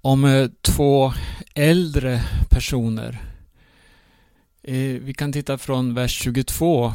om 0.00 0.24
eh, 0.24 0.48
två 0.62 1.12
äldre 1.54 2.22
personer. 2.50 3.22
Eh, 4.62 4.74
vi 4.76 5.14
kan 5.14 5.32
titta 5.32 5.58
från 5.58 5.94
vers 5.94 6.10
22 6.22 6.92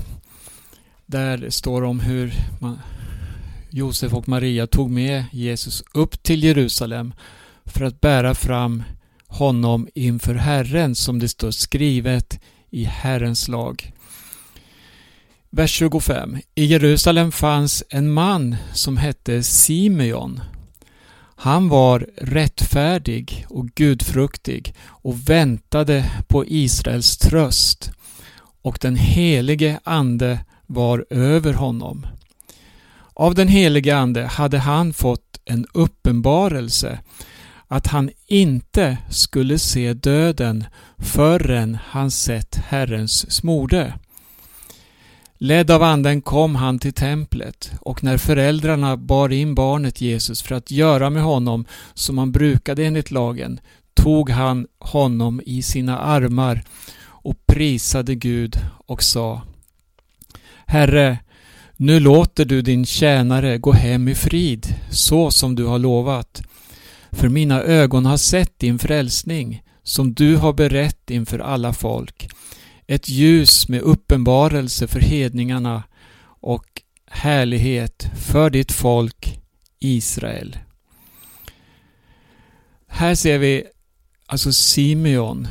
där 1.06 1.38
det 1.38 1.52
står 1.52 1.84
om 1.84 2.00
hur 2.00 2.34
Josef 3.70 4.14
och 4.14 4.28
Maria 4.28 4.68
tog 4.68 4.92
med 4.92 5.26
Jesus 5.32 5.84
upp 5.94 6.24
till 6.24 6.44
Jerusalem 6.44 7.14
för 7.66 7.86
att 7.86 8.02
bära 8.02 8.36
fram 8.36 8.84
honom 9.28 9.88
inför 9.94 10.36
Herren 10.36 10.96
som 10.96 11.20
det 11.20 11.30
står 11.30 11.52
skrivet 11.52 12.40
i 12.70 12.84
Herrens 12.84 13.48
lag. 13.48 13.95
Vers 15.58 15.72
25. 15.72 16.38
I 16.56 16.66
Jerusalem 16.66 17.32
fanns 17.32 17.84
en 17.90 18.12
man 18.12 18.56
som 18.74 18.98
hette 18.98 19.44
Simeon. 19.44 20.42
Han 21.36 21.70
var 21.70 22.08
rättfärdig 22.18 23.46
och 23.50 23.68
gudfruktig 23.68 24.76
och 24.88 25.30
väntade 25.30 26.12
på 26.28 26.46
Israels 26.48 27.18
tröst 27.18 27.92
och 28.62 28.78
den 28.82 28.96
helige 28.96 29.80
Ande 29.84 30.40
var 30.66 31.06
över 31.10 31.54
honom. 31.54 32.08
Av 33.14 33.36
den 33.36 33.48
helige 33.48 33.98
Ande 33.98 34.26
hade 34.26 34.58
han 34.58 34.94
fått 34.94 35.40
en 35.46 35.66
uppenbarelse 35.74 37.00
att 37.68 37.88
han 37.88 38.10
inte 38.28 38.98
skulle 39.10 39.60
se 39.60 39.94
döden 39.94 40.66
förrän 40.98 41.78
han 41.86 42.12
sett 42.12 42.56
Herrens 42.56 43.32
smorde. 43.32 43.94
Ledd 45.38 45.72
av 45.72 45.84
anden 45.84 46.22
kom 46.22 46.56
han 46.56 46.80
till 46.80 46.94
templet 46.94 47.72
och 47.82 48.04
när 48.04 48.18
föräldrarna 48.18 48.98
bar 48.98 49.30
in 49.30 49.56
barnet 49.56 50.02
Jesus 50.02 50.42
för 50.42 50.56
att 50.56 50.72
göra 50.72 51.10
med 51.10 51.24
honom 51.24 51.66
som 51.94 52.16
man 52.16 52.32
brukade 52.32 52.86
enligt 52.86 53.12
lagen 53.12 53.60
tog 53.94 54.30
han 54.30 54.68
honom 54.80 55.42
i 55.46 55.62
sina 55.62 56.00
armar 56.00 56.64
och 57.06 57.48
prisade 57.48 58.16
Gud 58.16 58.56
och 58.88 59.04
sa 59.04 59.42
Herre, 60.66 61.18
nu 61.78 62.00
låter 62.00 62.46
du 62.46 62.62
din 62.62 62.86
tjänare 62.86 63.58
gå 63.58 63.72
hem 63.72 64.08
i 64.08 64.16
frid, 64.16 64.76
så 64.92 65.32
som 65.32 65.56
du 65.56 65.66
har 65.66 65.80
lovat. 65.80 66.42
För 67.12 67.30
mina 67.30 67.62
ögon 67.62 68.06
har 68.06 68.18
sett 68.18 68.60
din 68.60 68.80
frälsning, 68.80 69.64
som 69.84 70.14
du 70.14 70.36
har 70.36 70.54
berett 70.54 71.10
inför 71.10 71.40
alla 71.40 71.74
folk. 71.74 72.30
Ett 72.88 73.10
ljus 73.10 73.70
med 73.70 73.82
uppenbarelse 73.82 74.88
för 74.88 75.00
hedningarna 75.00 75.84
och 76.42 76.66
härlighet 77.08 78.08
för 78.16 78.50
ditt 78.50 78.72
folk 78.72 79.40
Israel. 79.80 80.58
Här 82.88 83.16
ser 83.16 83.38
vi 83.38 83.64
alltså 84.26 84.54
Simeon, 84.54 85.48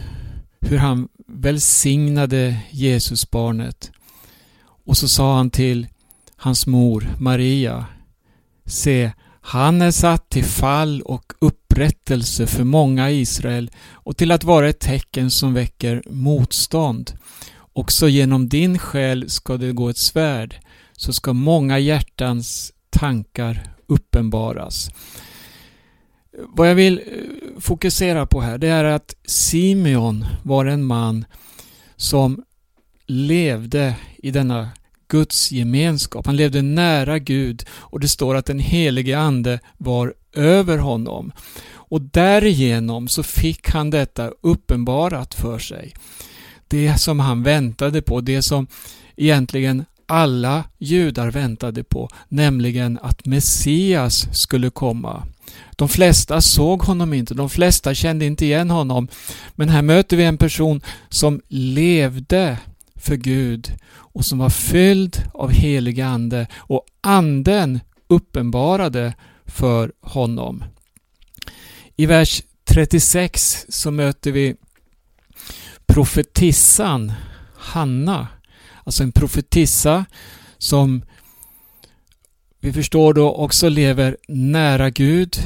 hur 0.61 0.79
han 0.79 1.09
välsignade 1.27 2.61
Jesusbarnet. 2.70 3.92
Och 4.85 4.97
så 4.97 5.09
sa 5.09 5.37
han 5.37 5.51
till 5.51 5.87
hans 6.37 6.66
mor 6.66 7.16
Maria. 7.18 7.87
Se, 8.66 9.12
han 9.40 9.83
är 9.83 9.90
satt 9.90 10.29
till 10.29 10.44
fall 10.44 11.03
och 11.03 11.33
upprättelse 11.75 12.47
för 12.47 12.65
många 12.65 13.11
i 13.11 13.21
Israel 13.21 13.71
och 13.93 14.17
till 14.17 14.31
att 14.31 14.45
vara 14.45 14.69
ett 14.69 14.81
tecken 14.81 15.31
som 15.31 15.55
väcker 15.55 16.03
motstånd. 16.11 17.13
Också 17.73 18.09
genom 18.09 18.49
din 18.49 18.79
själ 18.79 19.31
ska 19.31 19.57
det 19.57 19.73
gå 19.73 19.89
ett 19.89 19.99
svärd, 19.99 20.57
så 20.93 21.13
ska 21.13 21.33
många 21.33 21.79
hjärtans 21.79 22.73
tankar 22.91 23.75
uppenbaras. 23.87 24.91
Vad 26.49 26.71
jag 26.71 26.75
vill 26.75 26.99
eh, 26.99 27.61
fokusera 27.61 28.27
på 28.27 28.41
här, 28.41 28.59
det 28.59 28.69
är 28.69 28.85
att 28.85 29.15
Simeon 29.25 30.27
var 30.43 30.67
en 30.67 30.85
man 30.85 31.25
som 31.97 32.45
levde 33.07 33.97
i 34.17 34.31
denna 34.31 34.69
Guds 35.09 35.53
gemenskap. 35.53 36.27
Han 36.27 36.37
levde 36.37 36.63
nära 36.63 37.19
Gud 37.19 37.65
och 37.71 38.01
det 38.01 38.09
står 38.09 38.35
att 38.35 38.47
den 38.47 38.59
helige 38.59 39.19
Ande 39.19 39.61
var 39.79 40.15
över 40.35 40.79
honom. 40.79 41.33
Och 41.73 42.01
därigenom 42.01 43.09
så 43.09 43.23
fick 43.23 43.70
han 43.70 43.90
detta 43.90 44.31
uppenbarat 44.40 45.35
för 45.35 45.59
sig. 45.59 45.94
Det 46.68 47.01
som 47.01 47.20
han 47.20 47.42
väntade 47.42 48.03
på, 48.03 48.20
det 48.20 48.42
som 48.42 48.66
egentligen 49.16 49.85
alla 50.07 50.64
judar 50.79 51.31
väntade 51.31 51.85
på, 51.85 52.09
nämligen 52.29 52.99
att 53.03 53.27
Messias 53.27 54.29
skulle 54.33 54.70
komma. 54.70 55.27
De 55.77 55.88
flesta 55.88 56.40
såg 56.40 56.83
honom 56.83 57.12
inte, 57.12 57.35
de 57.35 57.51
flesta 57.51 57.94
kände 57.94 58.25
inte 58.25 58.44
igen 58.44 58.70
honom. 58.70 59.09
Men 59.55 59.68
här 59.68 59.83
möter 59.83 60.16
vi 60.16 60.25
en 60.25 60.38
person 60.38 60.81
som 61.09 61.40
levde 61.49 62.59
för 62.97 63.16
Gud 63.16 63.73
och 63.94 64.25
som 64.25 64.38
var 64.38 64.51
fylld 64.51 65.23
av 65.35 65.51
helig 65.51 66.01
Ande 66.01 66.47
och 66.57 66.87
Anden 67.01 67.81
uppenbarade 68.09 69.14
för 69.46 69.92
honom. 70.00 70.64
I 71.96 72.07
vers 72.07 72.42
36 72.64 73.66
så 73.68 73.90
möter 73.90 74.33
vi 74.33 74.57
profetissan 75.87 77.12
Hanna. 77.57 78.28
Alltså 78.85 79.02
en 79.02 79.12
profetissa 79.12 80.04
som 80.59 81.04
vi 82.61 82.72
förstår 82.72 83.14
då 83.14 83.33
också 83.33 83.68
lever 83.68 84.16
nära 84.28 84.90
Gud, 84.90 85.37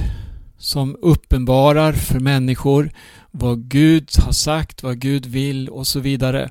som 0.59 0.97
uppenbarar 1.03 1.93
för 1.93 2.21
människor 2.21 2.91
vad 3.31 3.69
Gud 3.69 4.11
har 4.19 4.33
sagt, 4.33 4.83
vad 4.83 4.99
Gud 4.99 5.27
vill 5.27 5.69
och 5.69 5.87
så 5.87 6.01
vidare. 6.01 6.51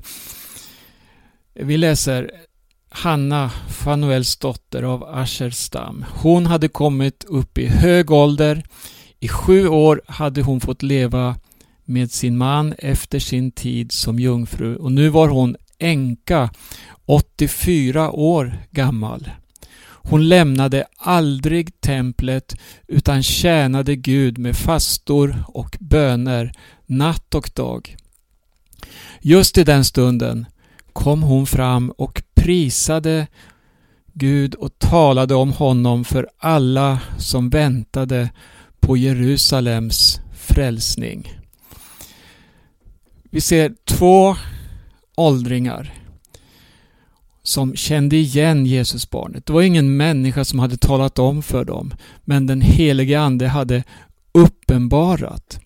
Vi 1.54 1.76
läser 1.76 2.30
Hanna, 2.90 3.50
Fanuels 3.68 4.36
dotter 4.36 4.82
av 4.82 5.04
Asherstam. 5.04 6.04
Hon 6.08 6.46
hade 6.46 6.68
kommit 6.68 7.24
upp 7.24 7.58
i 7.58 7.66
hög 7.66 8.10
ålder. 8.10 8.64
I 9.20 9.28
sju 9.28 9.68
år 9.68 10.02
hade 10.06 10.42
hon 10.42 10.60
fått 10.60 10.82
leva 10.82 11.36
med 11.84 12.10
sin 12.10 12.36
man 12.36 12.74
efter 12.78 13.18
sin 13.18 13.52
tid 13.52 13.92
som 13.92 14.18
jungfru 14.18 14.76
och 14.76 14.92
nu 14.92 15.08
var 15.08 15.28
hon 15.28 15.56
änka, 15.78 16.50
84 17.06 18.10
år 18.10 18.58
gammal. 18.70 19.30
Hon 20.10 20.28
lämnade 20.28 20.86
aldrig 20.96 21.80
templet 21.80 22.56
utan 22.86 23.22
tjänade 23.22 23.96
Gud 23.96 24.38
med 24.38 24.56
fastor 24.56 25.44
och 25.48 25.76
böner 25.80 26.52
natt 26.86 27.34
och 27.34 27.50
dag. 27.54 27.96
Just 29.20 29.58
i 29.58 29.64
den 29.64 29.84
stunden 29.84 30.46
kom 30.92 31.22
hon 31.22 31.46
fram 31.46 31.90
och 31.90 32.22
prisade 32.34 33.26
Gud 34.12 34.54
och 34.54 34.78
talade 34.78 35.34
om 35.34 35.52
honom 35.52 36.04
för 36.04 36.28
alla 36.38 37.00
som 37.18 37.50
väntade 37.50 38.30
på 38.80 38.96
Jerusalems 38.96 40.20
frälsning. 40.34 41.32
Vi 43.30 43.40
ser 43.40 43.74
två 43.84 44.36
åldringar 45.16 45.94
som 47.42 47.76
kände 47.76 48.16
igen 48.16 48.66
Jesusbarnet. 48.66 49.46
Det 49.46 49.52
var 49.52 49.62
ingen 49.62 49.96
människa 49.96 50.44
som 50.44 50.58
hade 50.58 50.76
talat 50.76 51.18
om 51.18 51.42
för 51.42 51.64
dem, 51.64 51.94
men 52.24 52.46
den 52.46 52.60
helige 52.60 53.20
Ande 53.20 53.48
hade 53.48 53.84
uppenbarat. 54.32 55.60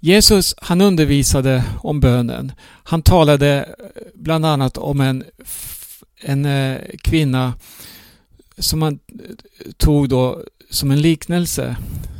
Jesus 0.00 0.54
han 0.58 0.80
undervisade 0.80 1.64
om 1.82 2.00
bönen. 2.00 2.52
Han 2.84 3.02
talade 3.02 3.74
eh, 3.78 4.02
bland 4.14 4.46
annat 4.46 4.78
om 4.78 5.00
en, 5.00 5.24
en 6.20 6.44
eh, 6.44 6.78
kvinna 7.02 7.54
som 8.58 8.82
han 8.82 8.98
eh, 9.08 9.72
tog 9.76 10.08
då 10.08 10.42
som 10.70 10.90
en 10.90 11.02
liknelse 11.02 11.76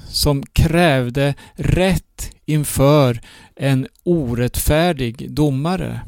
som 0.09 0.43
krävde 0.43 1.35
rätt 1.55 2.31
inför 2.47 3.21
en 3.57 3.87
orättfärdig 4.03 5.31
domare. 5.31 6.01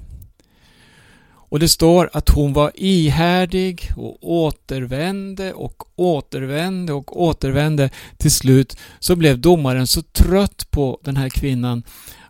Och 1.52 1.58
det 1.58 1.68
står 1.68 2.10
att 2.12 2.28
hon 2.28 2.52
var 2.52 2.72
ihärdig 2.74 3.92
och 3.96 4.30
återvände 4.30 5.52
och 5.52 5.98
återvände 6.00 6.92
och 6.92 7.22
återvände. 7.22 7.90
Till 8.16 8.30
slut 8.30 8.76
så 8.98 9.16
blev 9.16 9.38
domaren 9.38 9.86
så 9.86 10.02
trött 10.02 10.70
på 10.70 11.00
den 11.04 11.16
här 11.16 11.28
kvinnan 11.28 11.82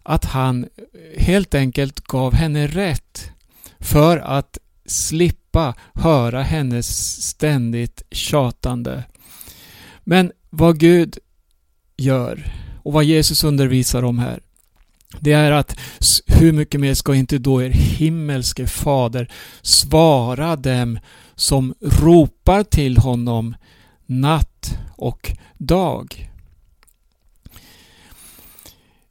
att 0.02 0.24
han 0.24 0.66
helt 1.16 1.54
enkelt 1.54 2.00
gav 2.00 2.34
henne 2.34 2.66
rätt 2.66 3.30
för 3.80 4.18
att 4.18 4.58
slippa 4.86 5.74
höra 5.94 6.42
hennes 6.42 7.22
ständigt 7.22 8.02
tjatande. 8.10 9.04
Men 10.04 10.32
vad 10.50 10.78
Gud 10.78 11.18
gör 11.96 12.52
och 12.82 12.92
vad 12.92 13.04
Jesus 13.04 13.44
undervisar 13.44 14.04
om 14.04 14.18
här 14.18 14.40
det 15.20 15.32
är 15.32 15.52
att 15.52 15.76
hur 16.26 16.52
mycket 16.52 16.80
mer 16.80 16.94
ska 16.94 17.14
inte 17.14 17.38
då 17.38 17.62
er 17.62 17.70
himmelske 17.70 18.66
fader 18.66 19.30
svara 19.62 20.56
dem 20.56 20.98
som 21.34 21.74
ropar 21.80 22.62
till 22.62 22.96
honom 22.96 23.54
natt 24.06 24.78
och 24.96 25.32
dag. 25.58 26.30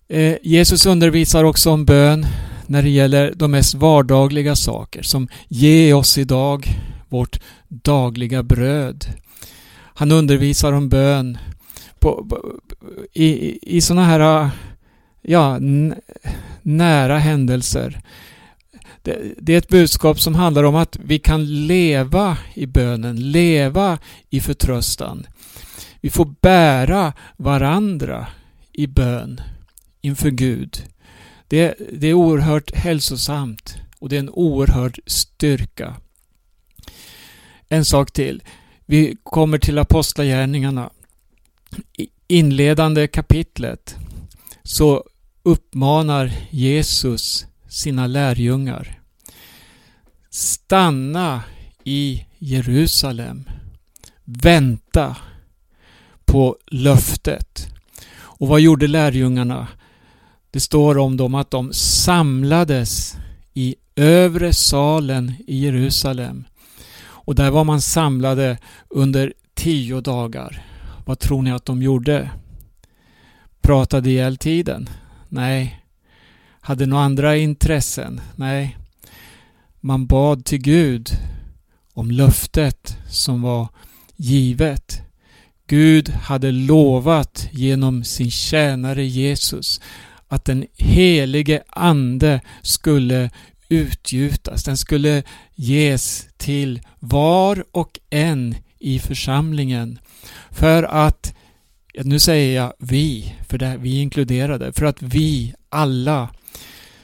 Eh, 0.08 0.36
Jesus 0.44 0.86
undervisar 0.86 1.44
också 1.44 1.72
om 1.72 1.86
bön 1.86 2.26
när 2.68 2.84
det 2.84 2.90
gäller 2.90 3.34
de 3.36 3.52
mest 3.52 3.74
vardagliga 3.74 4.56
saker 4.56 5.02
som 5.02 5.28
ge 5.48 5.94
oss 5.94 6.18
idag 6.18 6.68
vårt 7.10 7.40
dagliga 7.68 8.44
bröd. 8.44 9.06
Han 9.94 10.12
undervisar 10.12 10.74
om 10.74 10.90
bön 10.90 11.38
på, 12.00 12.26
på, 12.30 12.54
i, 13.14 13.60
i 13.78 13.82
sådana 13.82 14.06
här 14.06 14.50
ja, 15.22 15.60
nära 16.62 17.18
händelser. 17.18 18.02
Det, 19.02 19.34
det, 19.38 19.54
är 19.54 19.58
ett 19.58 19.68
budskap 19.68 20.20
som 20.20 20.36
handlar 20.36 20.64
om 20.64 20.76
att 20.76 21.00
vi 21.04 21.20
kan 21.20 21.68
leva 21.68 22.38
i 22.54 22.66
bönen, 22.66 23.32
leva 23.32 24.00
i 24.30 24.42
förtröstan. 24.42 25.28
Vi 26.02 26.10
får 26.10 26.36
bära 26.42 27.14
varandra 27.38 28.28
i 28.74 28.88
bön 28.88 29.42
inför 30.02 30.30
Gud. 30.30 30.84
Det, 31.48 31.76
det 31.94 32.08
är 32.08 32.14
oerhört 32.14 32.76
hälsosamt 32.76 33.76
och 34.00 34.10
det 34.10 34.16
är 34.16 34.20
en 34.20 34.30
oerhörd 34.30 35.00
styrka. 35.06 35.96
En 37.70 37.86
sak 37.86 38.12
till. 38.12 38.44
Vi 38.86 39.18
kommer 39.24 39.58
till 39.58 39.78
Apostlagärningarna. 39.78 40.90
I 41.98 42.08
Inledande 42.28 43.08
kapitlet 43.08 43.96
så 44.64 45.04
uppmanar 45.44 46.32
Jesus 46.50 47.46
sina 47.68 48.08
lärjungar. 48.08 49.00
Stanna 50.30 51.44
i 51.84 52.26
Jerusalem. 52.38 53.44
Vänta 54.24 55.16
på 56.26 56.58
löftet. 56.68 57.68
Och 58.14 58.48
vad 58.48 58.62
gjorde 58.62 58.88
lärjungarna? 58.88 59.68
Det 60.52 60.60
står 60.60 60.98
om 60.98 61.18
dem 61.18 61.36
att 61.36 61.52
de 61.52 61.74
samlades 61.74 63.16
i 63.54 63.76
övre 63.96 64.54
salen 64.54 65.34
i 65.48 65.58
Jerusalem. 65.66 66.44
Och 67.04 67.36
där 67.36 67.52
var 67.52 67.64
man 67.64 67.82
samlade 67.82 68.58
under 68.90 69.34
tio 69.54 70.02
dagar. 70.02 70.66
Vad 71.06 71.20
tror 71.20 71.42
ni 71.42 71.52
att 71.52 71.66
de 71.66 71.82
gjorde? 71.82 72.30
Pratade 73.62 74.10
ihjäl 74.10 74.38
tiden? 74.38 74.90
Nej. 75.32 75.80
Hade 76.62 76.86
några 76.86 77.04
andra 77.04 77.38
intressen? 77.38 78.22
Nej. 78.36 78.78
Man 79.80 80.08
bad 80.08 80.46
till 80.46 80.62
Gud 80.62 81.10
om 81.94 82.12
löftet 82.12 82.98
som 83.10 83.42
var 83.42 83.68
givet. 84.16 85.02
Gud 85.68 86.10
hade 86.10 86.52
lovat 86.52 87.48
genom 87.52 88.04
sin 88.04 88.32
tjänare 88.32 89.06
Jesus 89.06 89.82
att 90.28 90.46
den 90.46 90.66
helige 90.78 91.64
Ande 91.70 92.42
skulle 92.62 93.30
utgjutas. 93.70 94.64
Den 94.64 94.78
skulle 94.78 95.24
ges 95.56 96.28
till 96.38 96.82
var 97.00 97.66
och 97.72 98.00
en 98.10 98.56
i 98.80 99.00
församlingen 99.00 100.00
för 100.52 100.84
att 100.84 101.36
nu 101.94 102.20
säger 102.20 102.56
jag 102.62 102.74
vi, 102.80 103.36
för 103.50 103.58
det, 103.58 103.78
vi 103.80 103.98
är 103.98 104.02
inkluderade, 104.02 104.74
för 104.74 104.86
att 104.86 105.02
vi 105.02 105.54
alla 105.70 106.30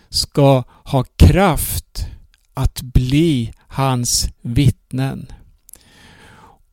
ska 0.10 0.64
ha 0.84 1.04
kraft 1.04 2.08
att 2.54 2.82
bli 2.82 3.54
hans 3.68 4.30
vittnen. 4.42 5.32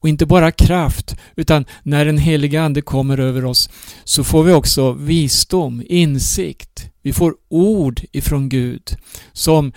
Och 0.01 0.09
inte 0.09 0.27
bara 0.27 0.53
kraft, 0.53 1.17
utan 1.37 1.65
när 1.83 2.05
den 2.05 2.19
heliga 2.19 2.63
Ande 2.63 2.83
kommer 2.83 3.19
över 3.19 3.45
oss 3.45 3.71
så 4.05 4.25
får 4.25 4.45
vi 4.45 4.53
också 4.53 4.93
visdom, 4.93 5.83
insikt. 5.87 6.91
Vi 7.03 7.13
får 7.13 7.35
ord 7.49 8.01
ifrån 8.13 8.49
Gud 8.49 8.97
som 9.33 9.73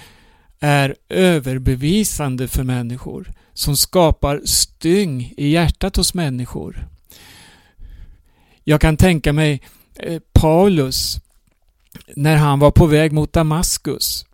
är 0.59 0.95
överbevisande 1.09 2.47
för 2.47 2.63
människor, 2.63 3.31
som 3.53 3.77
skapar 3.77 4.41
styng 4.45 5.33
i 5.37 5.47
hjärtat 5.49 5.95
hos 5.95 6.13
människor. 6.13 6.87
Jag 8.69 8.81
kan 8.81 8.97
tänka 8.97 9.33
mig 9.33 9.61
eh, 9.95 10.21
Paulus 10.33 11.19
när 12.15 12.35
han 12.35 12.59
var 12.59 12.71
på 12.71 12.85
väg 12.85 13.11
mot 13.11 13.33
Damaskus 13.33 14.25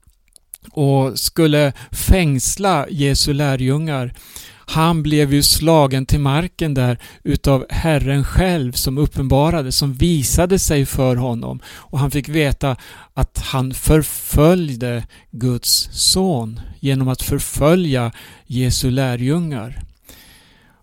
och 0.72 1.20
skulle 1.20 1.74
fängsla 1.92 2.90
Jesu 2.90 3.34
lärjungar. 3.34 4.14
Han 4.56 5.04
blev 5.04 5.34
ju 5.34 5.44
slagen 5.44 6.06
till 6.06 6.20
marken 6.20 6.74
där 6.74 6.98
utav 7.24 7.66
Herren 7.70 8.24
själv 8.24 8.72
som 8.72 8.98
uppenbarade, 8.98 9.72
som 9.72 9.94
visade 9.94 10.60
sig 10.60 10.86
för 10.86 11.16
honom 11.16 11.60
och 11.68 12.00
han 12.00 12.12
fick 12.12 12.30
veta 12.30 12.76
att 13.14 13.38
han 13.38 13.74
förföljde 13.74 15.08
Guds 15.32 15.90
son 15.92 16.60
genom 16.80 17.08
att 17.08 17.22
förfölja 17.22 18.12
Jesu 18.46 18.92
lärjungar. 18.92 19.82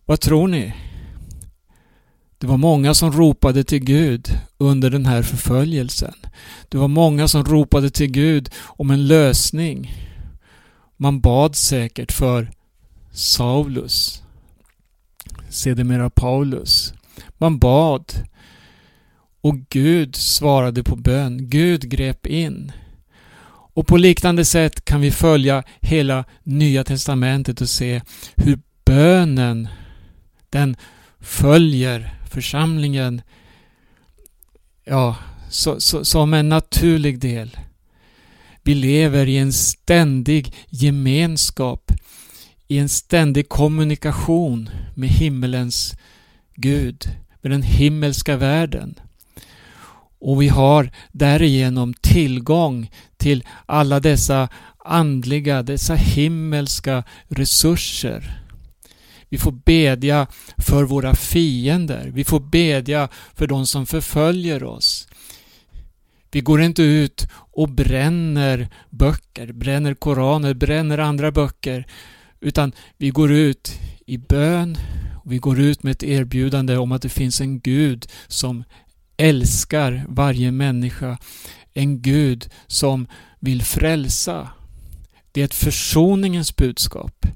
Vad 0.04 0.20
tror 0.20 0.48
ni? 0.48 0.74
Det 2.40 2.46
var 2.46 2.56
många 2.56 2.94
som 2.94 3.12
ropade 3.12 3.64
till 3.64 3.84
Gud 3.84 4.28
under 4.58 4.90
den 4.90 5.06
här 5.06 5.22
förföljelsen. 5.22 6.14
Det 6.68 6.78
var 6.78 6.88
många 6.88 7.28
som 7.28 7.44
ropade 7.44 7.90
till 7.90 8.10
Gud 8.10 8.50
om 8.66 8.90
en 8.90 9.06
lösning. 9.06 9.94
Man 10.96 11.20
bad 11.20 11.56
säkert 11.56 12.12
för 12.12 12.50
Saulus, 13.12 14.22
sedermera 15.48 16.10
Paulus. 16.10 16.94
Man 17.38 17.58
bad 17.58 18.12
och 19.40 19.56
Gud 19.68 20.16
svarade 20.16 20.82
på 20.82 20.96
bön. 20.96 21.50
Gud 21.50 21.90
grep 21.90 22.26
in. 22.26 22.72
Och 23.74 23.86
på 23.86 23.96
liknande 23.96 24.44
sätt 24.44 24.84
kan 24.84 25.00
vi 25.00 25.10
följa 25.10 25.62
hela 25.80 26.24
Nya 26.42 26.84
Testamentet 26.84 27.60
och 27.60 27.68
se 27.68 28.02
hur 28.36 28.58
bönen 28.84 29.68
den 30.50 30.76
följer 31.20 32.19
församlingen 32.30 33.22
ja, 34.84 35.16
så, 35.48 35.80
så, 35.80 36.04
som 36.04 36.34
en 36.34 36.48
naturlig 36.48 37.18
del. 37.18 37.56
Vi 38.62 38.74
lever 38.74 39.26
i 39.26 39.36
en 39.36 39.52
ständig 39.52 40.54
gemenskap, 40.68 41.92
i 42.68 42.78
en 42.78 42.88
ständig 42.88 43.48
kommunikation 43.48 44.70
med 44.94 45.08
himmelens 45.08 45.94
Gud, 46.54 47.04
med 47.42 47.52
den 47.52 47.62
himmelska 47.62 48.36
världen. 48.36 48.94
Och 50.20 50.42
vi 50.42 50.48
har 50.48 50.90
därigenom 51.12 51.94
tillgång 51.94 52.90
till 53.16 53.44
alla 53.66 54.00
dessa 54.00 54.48
andliga, 54.84 55.62
dessa 55.62 55.94
himmelska 55.94 57.04
resurser. 57.28 58.39
Vi 59.30 59.38
får 59.38 59.52
bedja 59.52 60.26
för 60.58 60.84
våra 60.84 61.14
fiender. 61.14 62.10
Vi 62.14 62.24
får 62.24 62.40
bedja 62.40 63.08
för 63.34 63.46
de 63.46 63.66
som 63.66 63.86
förföljer 63.86 64.64
oss. 64.64 65.08
Vi 66.30 66.40
går 66.40 66.62
inte 66.62 66.82
ut 66.82 67.28
och 67.32 67.68
bränner 67.68 68.68
böcker, 68.90 69.52
bränner 69.52 69.94
koraner, 69.94 70.54
bränner 70.54 70.98
andra 70.98 71.32
böcker. 71.32 71.86
Utan 72.40 72.72
vi 72.96 73.10
går 73.10 73.32
ut 73.32 73.80
i 74.06 74.18
bön 74.18 74.76
och 75.24 75.32
vi 75.32 75.38
går 75.38 75.60
ut 75.60 75.82
med 75.82 75.90
ett 75.90 76.02
erbjudande 76.02 76.76
om 76.76 76.92
att 76.92 77.02
det 77.02 77.08
finns 77.08 77.40
en 77.40 77.60
Gud 77.60 78.06
som 78.26 78.64
älskar 79.16 80.04
varje 80.08 80.50
människa. 80.50 81.18
En 81.74 82.02
Gud 82.02 82.48
som 82.66 83.06
vill 83.40 83.62
frälsa. 83.62 84.48
Det 85.32 85.40
är 85.40 85.44
ett 85.44 85.54
försoningens 85.54 86.56
budskap. 86.56 87.26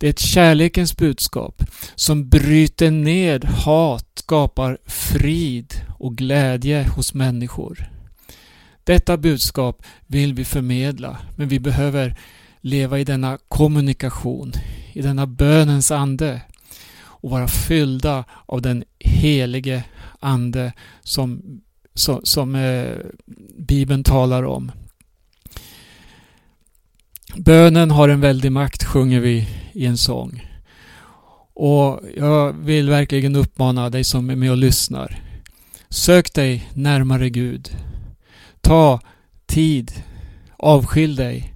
Det 0.00 0.06
är 0.06 0.10
ett 0.10 0.18
kärlekens 0.18 0.96
budskap 0.96 1.62
som 1.94 2.28
bryter 2.28 2.90
ned 2.90 3.44
hat, 3.44 4.06
skapar 4.14 4.78
frid 4.86 5.74
och 5.98 6.16
glädje 6.16 6.88
hos 6.96 7.14
människor. 7.14 7.90
Detta 8.84 9.16
budskap 9.16 9.82
vill 10.06 10.34
vi 10.34 10.44
förmedla, 10.44 11.18
men 11.36 11.48
vi 11.48 11.60
behöver 11.60 12.18
leva 12.60 12.98
i 12.98 13.04
denna 13.04 13.38
kommunikation, 13.48 14.52
i 14.92 15.02
denna 15.02 15.26
bönens 15.26 15.90
ande 15.90 16.40
och 17.00 17.30
vara 17.30 17.48
fyllda 17.48 18.24
av 18.46 18.62
den 18.62 18.84
helige 18.98 19.84
Ande 20.20 20.72
som, 21.02 21.42
som, 21.94 22.20
som 22.24 22.54
eh, 22.54 22.96
Bibeln 23.58 24.04
talar 24.04 24.42
om. 24.42 24.72
Bönen 27.36 27.90
har 27.90 28.08
en 28.08 28.20
väldig 28.20 28.52
makt 28.52 28.84
sjunger 28.84 29.20
vi 29.20 29.48
i 29.80 29.86
en 29.86 29.98
sång. 29.98 30.46
Och 31.54 32.00
jag 32.16 32.52
vill 32.52 32.90
verkligen 32.90 33.36
uppmana 33.36 33.90
dig 33.90 34.04
som 34.04 34.30
är 34.30 34.36
med 34.36 34.50
och 34.50 34.56
lyssnar. 34.56 35.22
Sök 35.88 36.34
dig 36.34 36.70
närmare 36.74 37.30
Gud. 37.30 37.70
Ta 38.60 39.00
tid. 39.46 39.92
Avskilj 40.58 41.16
dig. 41.16 41.54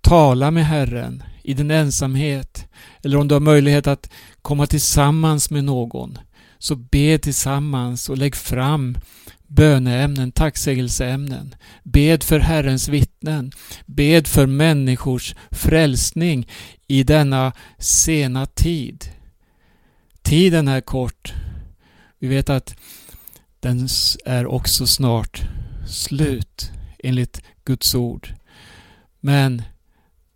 Tala 0.00 0.50
med 0.50 0.66
Herren 0.66 1.22
i 1.42 1.54
din 1.54 1.70
ensamhet. 1.70 2.68
Eller 3.02 3.16
om 3.16 3.28
du 3.28 3.34
har 3.34 3.40
möjlighet 3.40 3.86
att 3.86 4.10
komma 4.42 4.66
tillsammans 4.66 5.50
med 5.50 5.64
någon. 5.64 6.18
Så 6.58 6.76
be 6.76 7.18
tillsammans 7.18 8.08
och 8.08 8.18
lägg 8.18 8.36
fram 8.36 8.98
böneämnen, 9.46 10.32
tacksägelseämnen. 10.32 11.54
Bed 11.82 12.22
för 12.22 12.38
Herrens 12.38 12.88
vittnen. 12.88 13.52
Bed 13.86 14.26
för 14.26 14.46
människors 14.46 15.34
frälsning 15.50 16.48
i 16.86 17.02
denna 17.02 17.52
sena 17.78 18.46
tid. 18.46 19.04
Tiden 20.22 20.68
är 20.68 20.80
kort. 20.80 21.34
Vi 22.18 22.28
vet 22.28 22.50
att 22.50 22.76
den 23.60 23.88
är 24.24 24.46
också 24.46 24.86
snart 24.86 25.42
slut 25.88 26.70
enligt 26.98 27.42
Guds 27.64 27.94
ord. 27.94 28.34
Men 29.20 29.62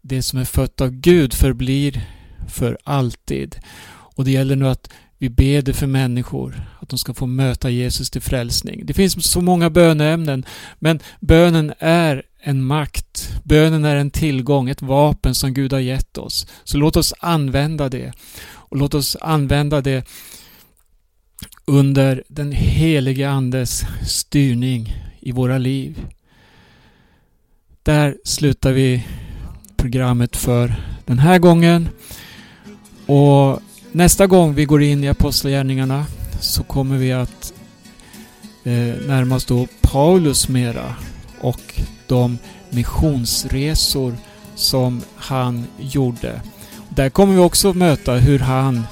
det 0.02 0.22
som 0.22 0.38
är 0.38 0.44
fött 0.44 0.80
av 0.80 0.90
Gud 0.90 1.34
förblir 1.34 2.08
för 2.48 2.78
alltid. 2.84 3.56
Och 3.90 4.24
det 4.24 4.30
gäller 4.30 4.56
nu 4.56 4.68
att 4.68 4.90
vi 5.20 5.28
ber 5.28 5.72
för 5.72 5.86
människor, 5.86 6.62
att 6.80 6.88
de 6.88 6.98
ska 6.98 7.14
få 7.14 7.26
möta 7.26 7.70
Jesus 7.70 8.10
till 8.10 8.20
frälsning. 8.20 8.86
Det 8.86 8.94
finns 8.94 9.30
så 9.30 9.40
många 9.40 9.70
böneämnen, 9.70 10.44
men 10.78 11.00
bönen 11.20 11.72
är 11.78 12.22
en 12.42 12.64
makt. 12.64 13.40
Bönen 13.44 13.84
är 13.84 13.96
en 13.96 14.10
tillgång, 14.10 14.68
ett 14.68 14.82
vapen 14.82 15.34
som 15.34 15.54
Gud 15.54 15.72
har 15.72 15.80
gett 15.80 16.18
oss. 16.18 16.46
Så 16.64 16.76
låt 16.78 16.96
oss 16.96 17.14
använda 17.18 17.88
det. 17.88 18.12
Och 18.42 18.76
låt 18.76 18.94
oss 18.94 19.16
använda 19.20 19.80
det 19.80 20.08
under 21.64 22.24
den 22.28 22.52
helige 22.52 23.30
Andes 23.30 23.82
styrning 24.06 24.94
i 25.20 25.32
våra 25.32 25.58
liv. 25.58 26.06
Där 27.82 28.16
slutar 28.24 28.72
vi 28.72 29.06
programmet 29.76 30.36
för 30.36 30.74
den 31.04 31.18
här 31.18 31.38
gången. 31.38 31.88
Och 33.06 33.62
nästa 33.92 34.26
gång 34.26 34.54
vi 34.54 34.64
går 34.64 34.82
in 34.82 35.04
i 35.04 35.08
Apostlagärningarna 35.08 36.06
så 36.40 36.62
kommer 36.62 36.96
vi 36.96 37.12
att 37.12 37.52
eh, 38.64 38.72
närmast 39.06 39.48
då 39.48 39.66
Paulus 39.80 40.48
mera 40.48 40.94
och 41.40 41.80
de 42.06 42.38
missionsresor 42.70 44.14
som 44.54 45.02
han 45.16 45.66
gjorde. 45.78 46.40
Där 46.88 47.10
kommer 47.10 47.34
vi 47.34 47.40
också 47.40 47.72
möta 47.72 48.12
hur 48.12 48.38
han 48.38 48.82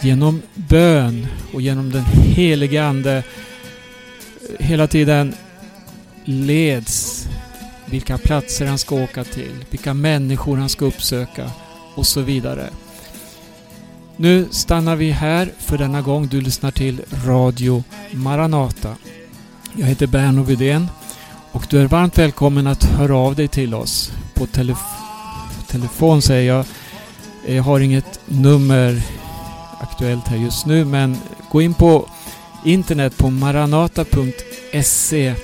genom 0.00 0.42
bön 0.54 1.26
och 1.54 1.60
genom 1.60 1.92
den 1.92 2.04
helige 2.04 2.84
Ande 2.84 3.16
eh, 3.16 3.24
hela 4.66 4.86
tiden 4.86 5.34
leds 6.24 7.26
vilka 7.86 8.18
platser 8.18 8.66
han 8.66 8.78
ska 8.78 8.94
åka 8.94 9.24
till, 9.24 9.64
vilka 9.70 9.94
människor 9.94 10.56
han 10.56 10.68
ska 10.68 10.84
uppsöka 10.84 11.50
och 11.94 12.06
så 12.06 12.20
vidare. 12.20 12.70
Nu 14.20 14.48
stannar 14.50 14.96
vi 14.96 15.10
här 15.10 15.52
för 15.58 15.78
denna 15.78 16.02
gång. 16.02 16.28
Du 16.28 16.40
lyssnar 16.40 16.70
till 16.70 17.02
Radio 17.24 17.84
Maranata. 18.12 18.96
Jag 19.76 19.86
heter 19.86 20.06
Berno 20.06 20.42
Widén 20.42 20.88
och 21.52 21.66
du 21.70 21.80
är 21.80 21.86
varmt 21.86 22.18
välkommen 22.18 22.66
att 22.66 22.84
höra 22.84 23.16
av 23.16 23.34
dig 23.34 23.48
till 23.48 23.74
oss 23.74 24.12
på 24.34 24.46
telef 24.46 24.78
telefon 25.68 26.22
säger 26.22 26.54
jag. 26.54 26.64
Jag 27.56 27.62
har 27.62 27.80
inget 27.80 28.20
nummer 28.26 29.02
aktuellt 29.80 30.28
här 30.28 30.36
just 30.36 30.66
nu 30.66 30.84
men 30.84 31.16
gå 31.50 31.62
in 31.62 31.74
på 31.74 32.10
internet 32.64 33.16
på 33.16 33.30
maranata.se 33.30 35.34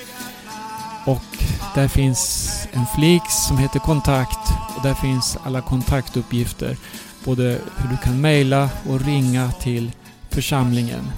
och 1.06 1.44
där 1.74 1.88
finns 1.88 2.50
en 2.72 2.86
flik 2.96 3.22
som 3.30 3.58
heter 3.58 3.78
kontakt 3.78 4.50
och 4.76 4.82
där 4.82 4.94
finns 4.94 5.38
alla 5.44 5.60
kontaktuppgifter. 5.60 6.76
Både 7.26 7.58
hur 7.76 7.88
du 7.90 7.96
kan 8.04 8.20
mejla 8.20 8.70
och 8.88 9.00
ringa 9.00 9.52
till 9.52 9.92
församlingen. 10.30 11.10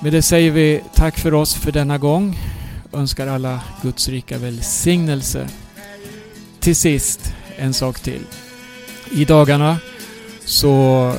Med 0.00 0.12
det 0.12 0.22
säger 0.22 0.50
vi 0.50 0.82
tack 0.94 1.18
för 1.18 1.34
oss 1.34 1.54
för 1.54 1.72
denna 1.72 1.98
gång. 1.98 2.38
Önskar 2.92 3.26
alla 3.26 3.60
Guds 3.82 4.08
rika 4.08 4.38
välsignelse. 4.38 5.48
Till 6.60 6.76
sist 6.76 7.34
en 7.56 7.74
sak 7.74 8.00
till. 8.00 8.22
I 9.10 9.24
dagarna 9.24 9.76
så 10.44 11.12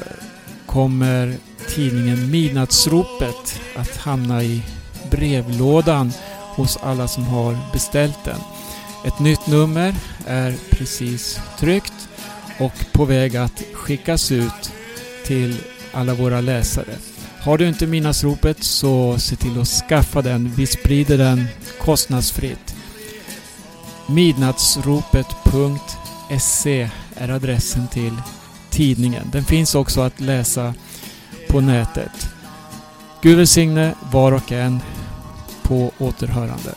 kommer 0.66 1.36
tidningen 1.70 2.32
Midnattsropet 2.32 3.62
att 3.76 3.98
hamna 3.98 4.44
i 4.44 4.64
brevlådan 5.12 6.14
hos 6.56 6.78
alla 6.78 7.08
som 7.08 7.24
har 7.24 7.58
beställt 7.74 8.24
den. 8.26 8.40
Ett 9.06 9.20
nytt 9.20 9.48
nummer 9.48 9.96
är 10.28 10.56
precis 10.72 11.40
tryckt 11.60 12.10
och 12.60 12.74
på 12.92 13.06
väg 13.06 13.38
att 13.38 13.64
skickas 13.74 14.32
ut 14.32 14.72
till 15.26 15.58
alla 15.94 16.14
våra 16.14 16.42
läsare. 16.42 16.96
Har 17.40 17.58
du 17.58 17.68
inte 17.68 17.88
Midnattsropet 17.88 18.64
så 18.64 19.20
se 19.20 19.36
till 19.36 19.62
att 19.62 19.68
skaffa 19.68 20.22
den. 20.22 20.52
Vi 20.56 20.68
sprider 20.68 21.18
den 21.18 21.46
kostnadsfritt. 21.82 22.76
Midnattsropet.se 24.08 26.90
är 27.16 27.30
adressen 27.30 27.88
till 27.88 28.14
tidningen. 28.70 29.30
Den 29.32 29.44
finns 29.44 29.76
också 29.76 30.02
att 30.02 30.20
läsa 30.20 30.74
på 31.50 31.62
nätet. 31.62 32.30
Gud 33.22 33.38
välsigne 33.38 33.94
var 34.12 34.32
och 34.32 34.52
en 34.52 34.80
på 35.64 35.92
återhörande. 35.98 36.74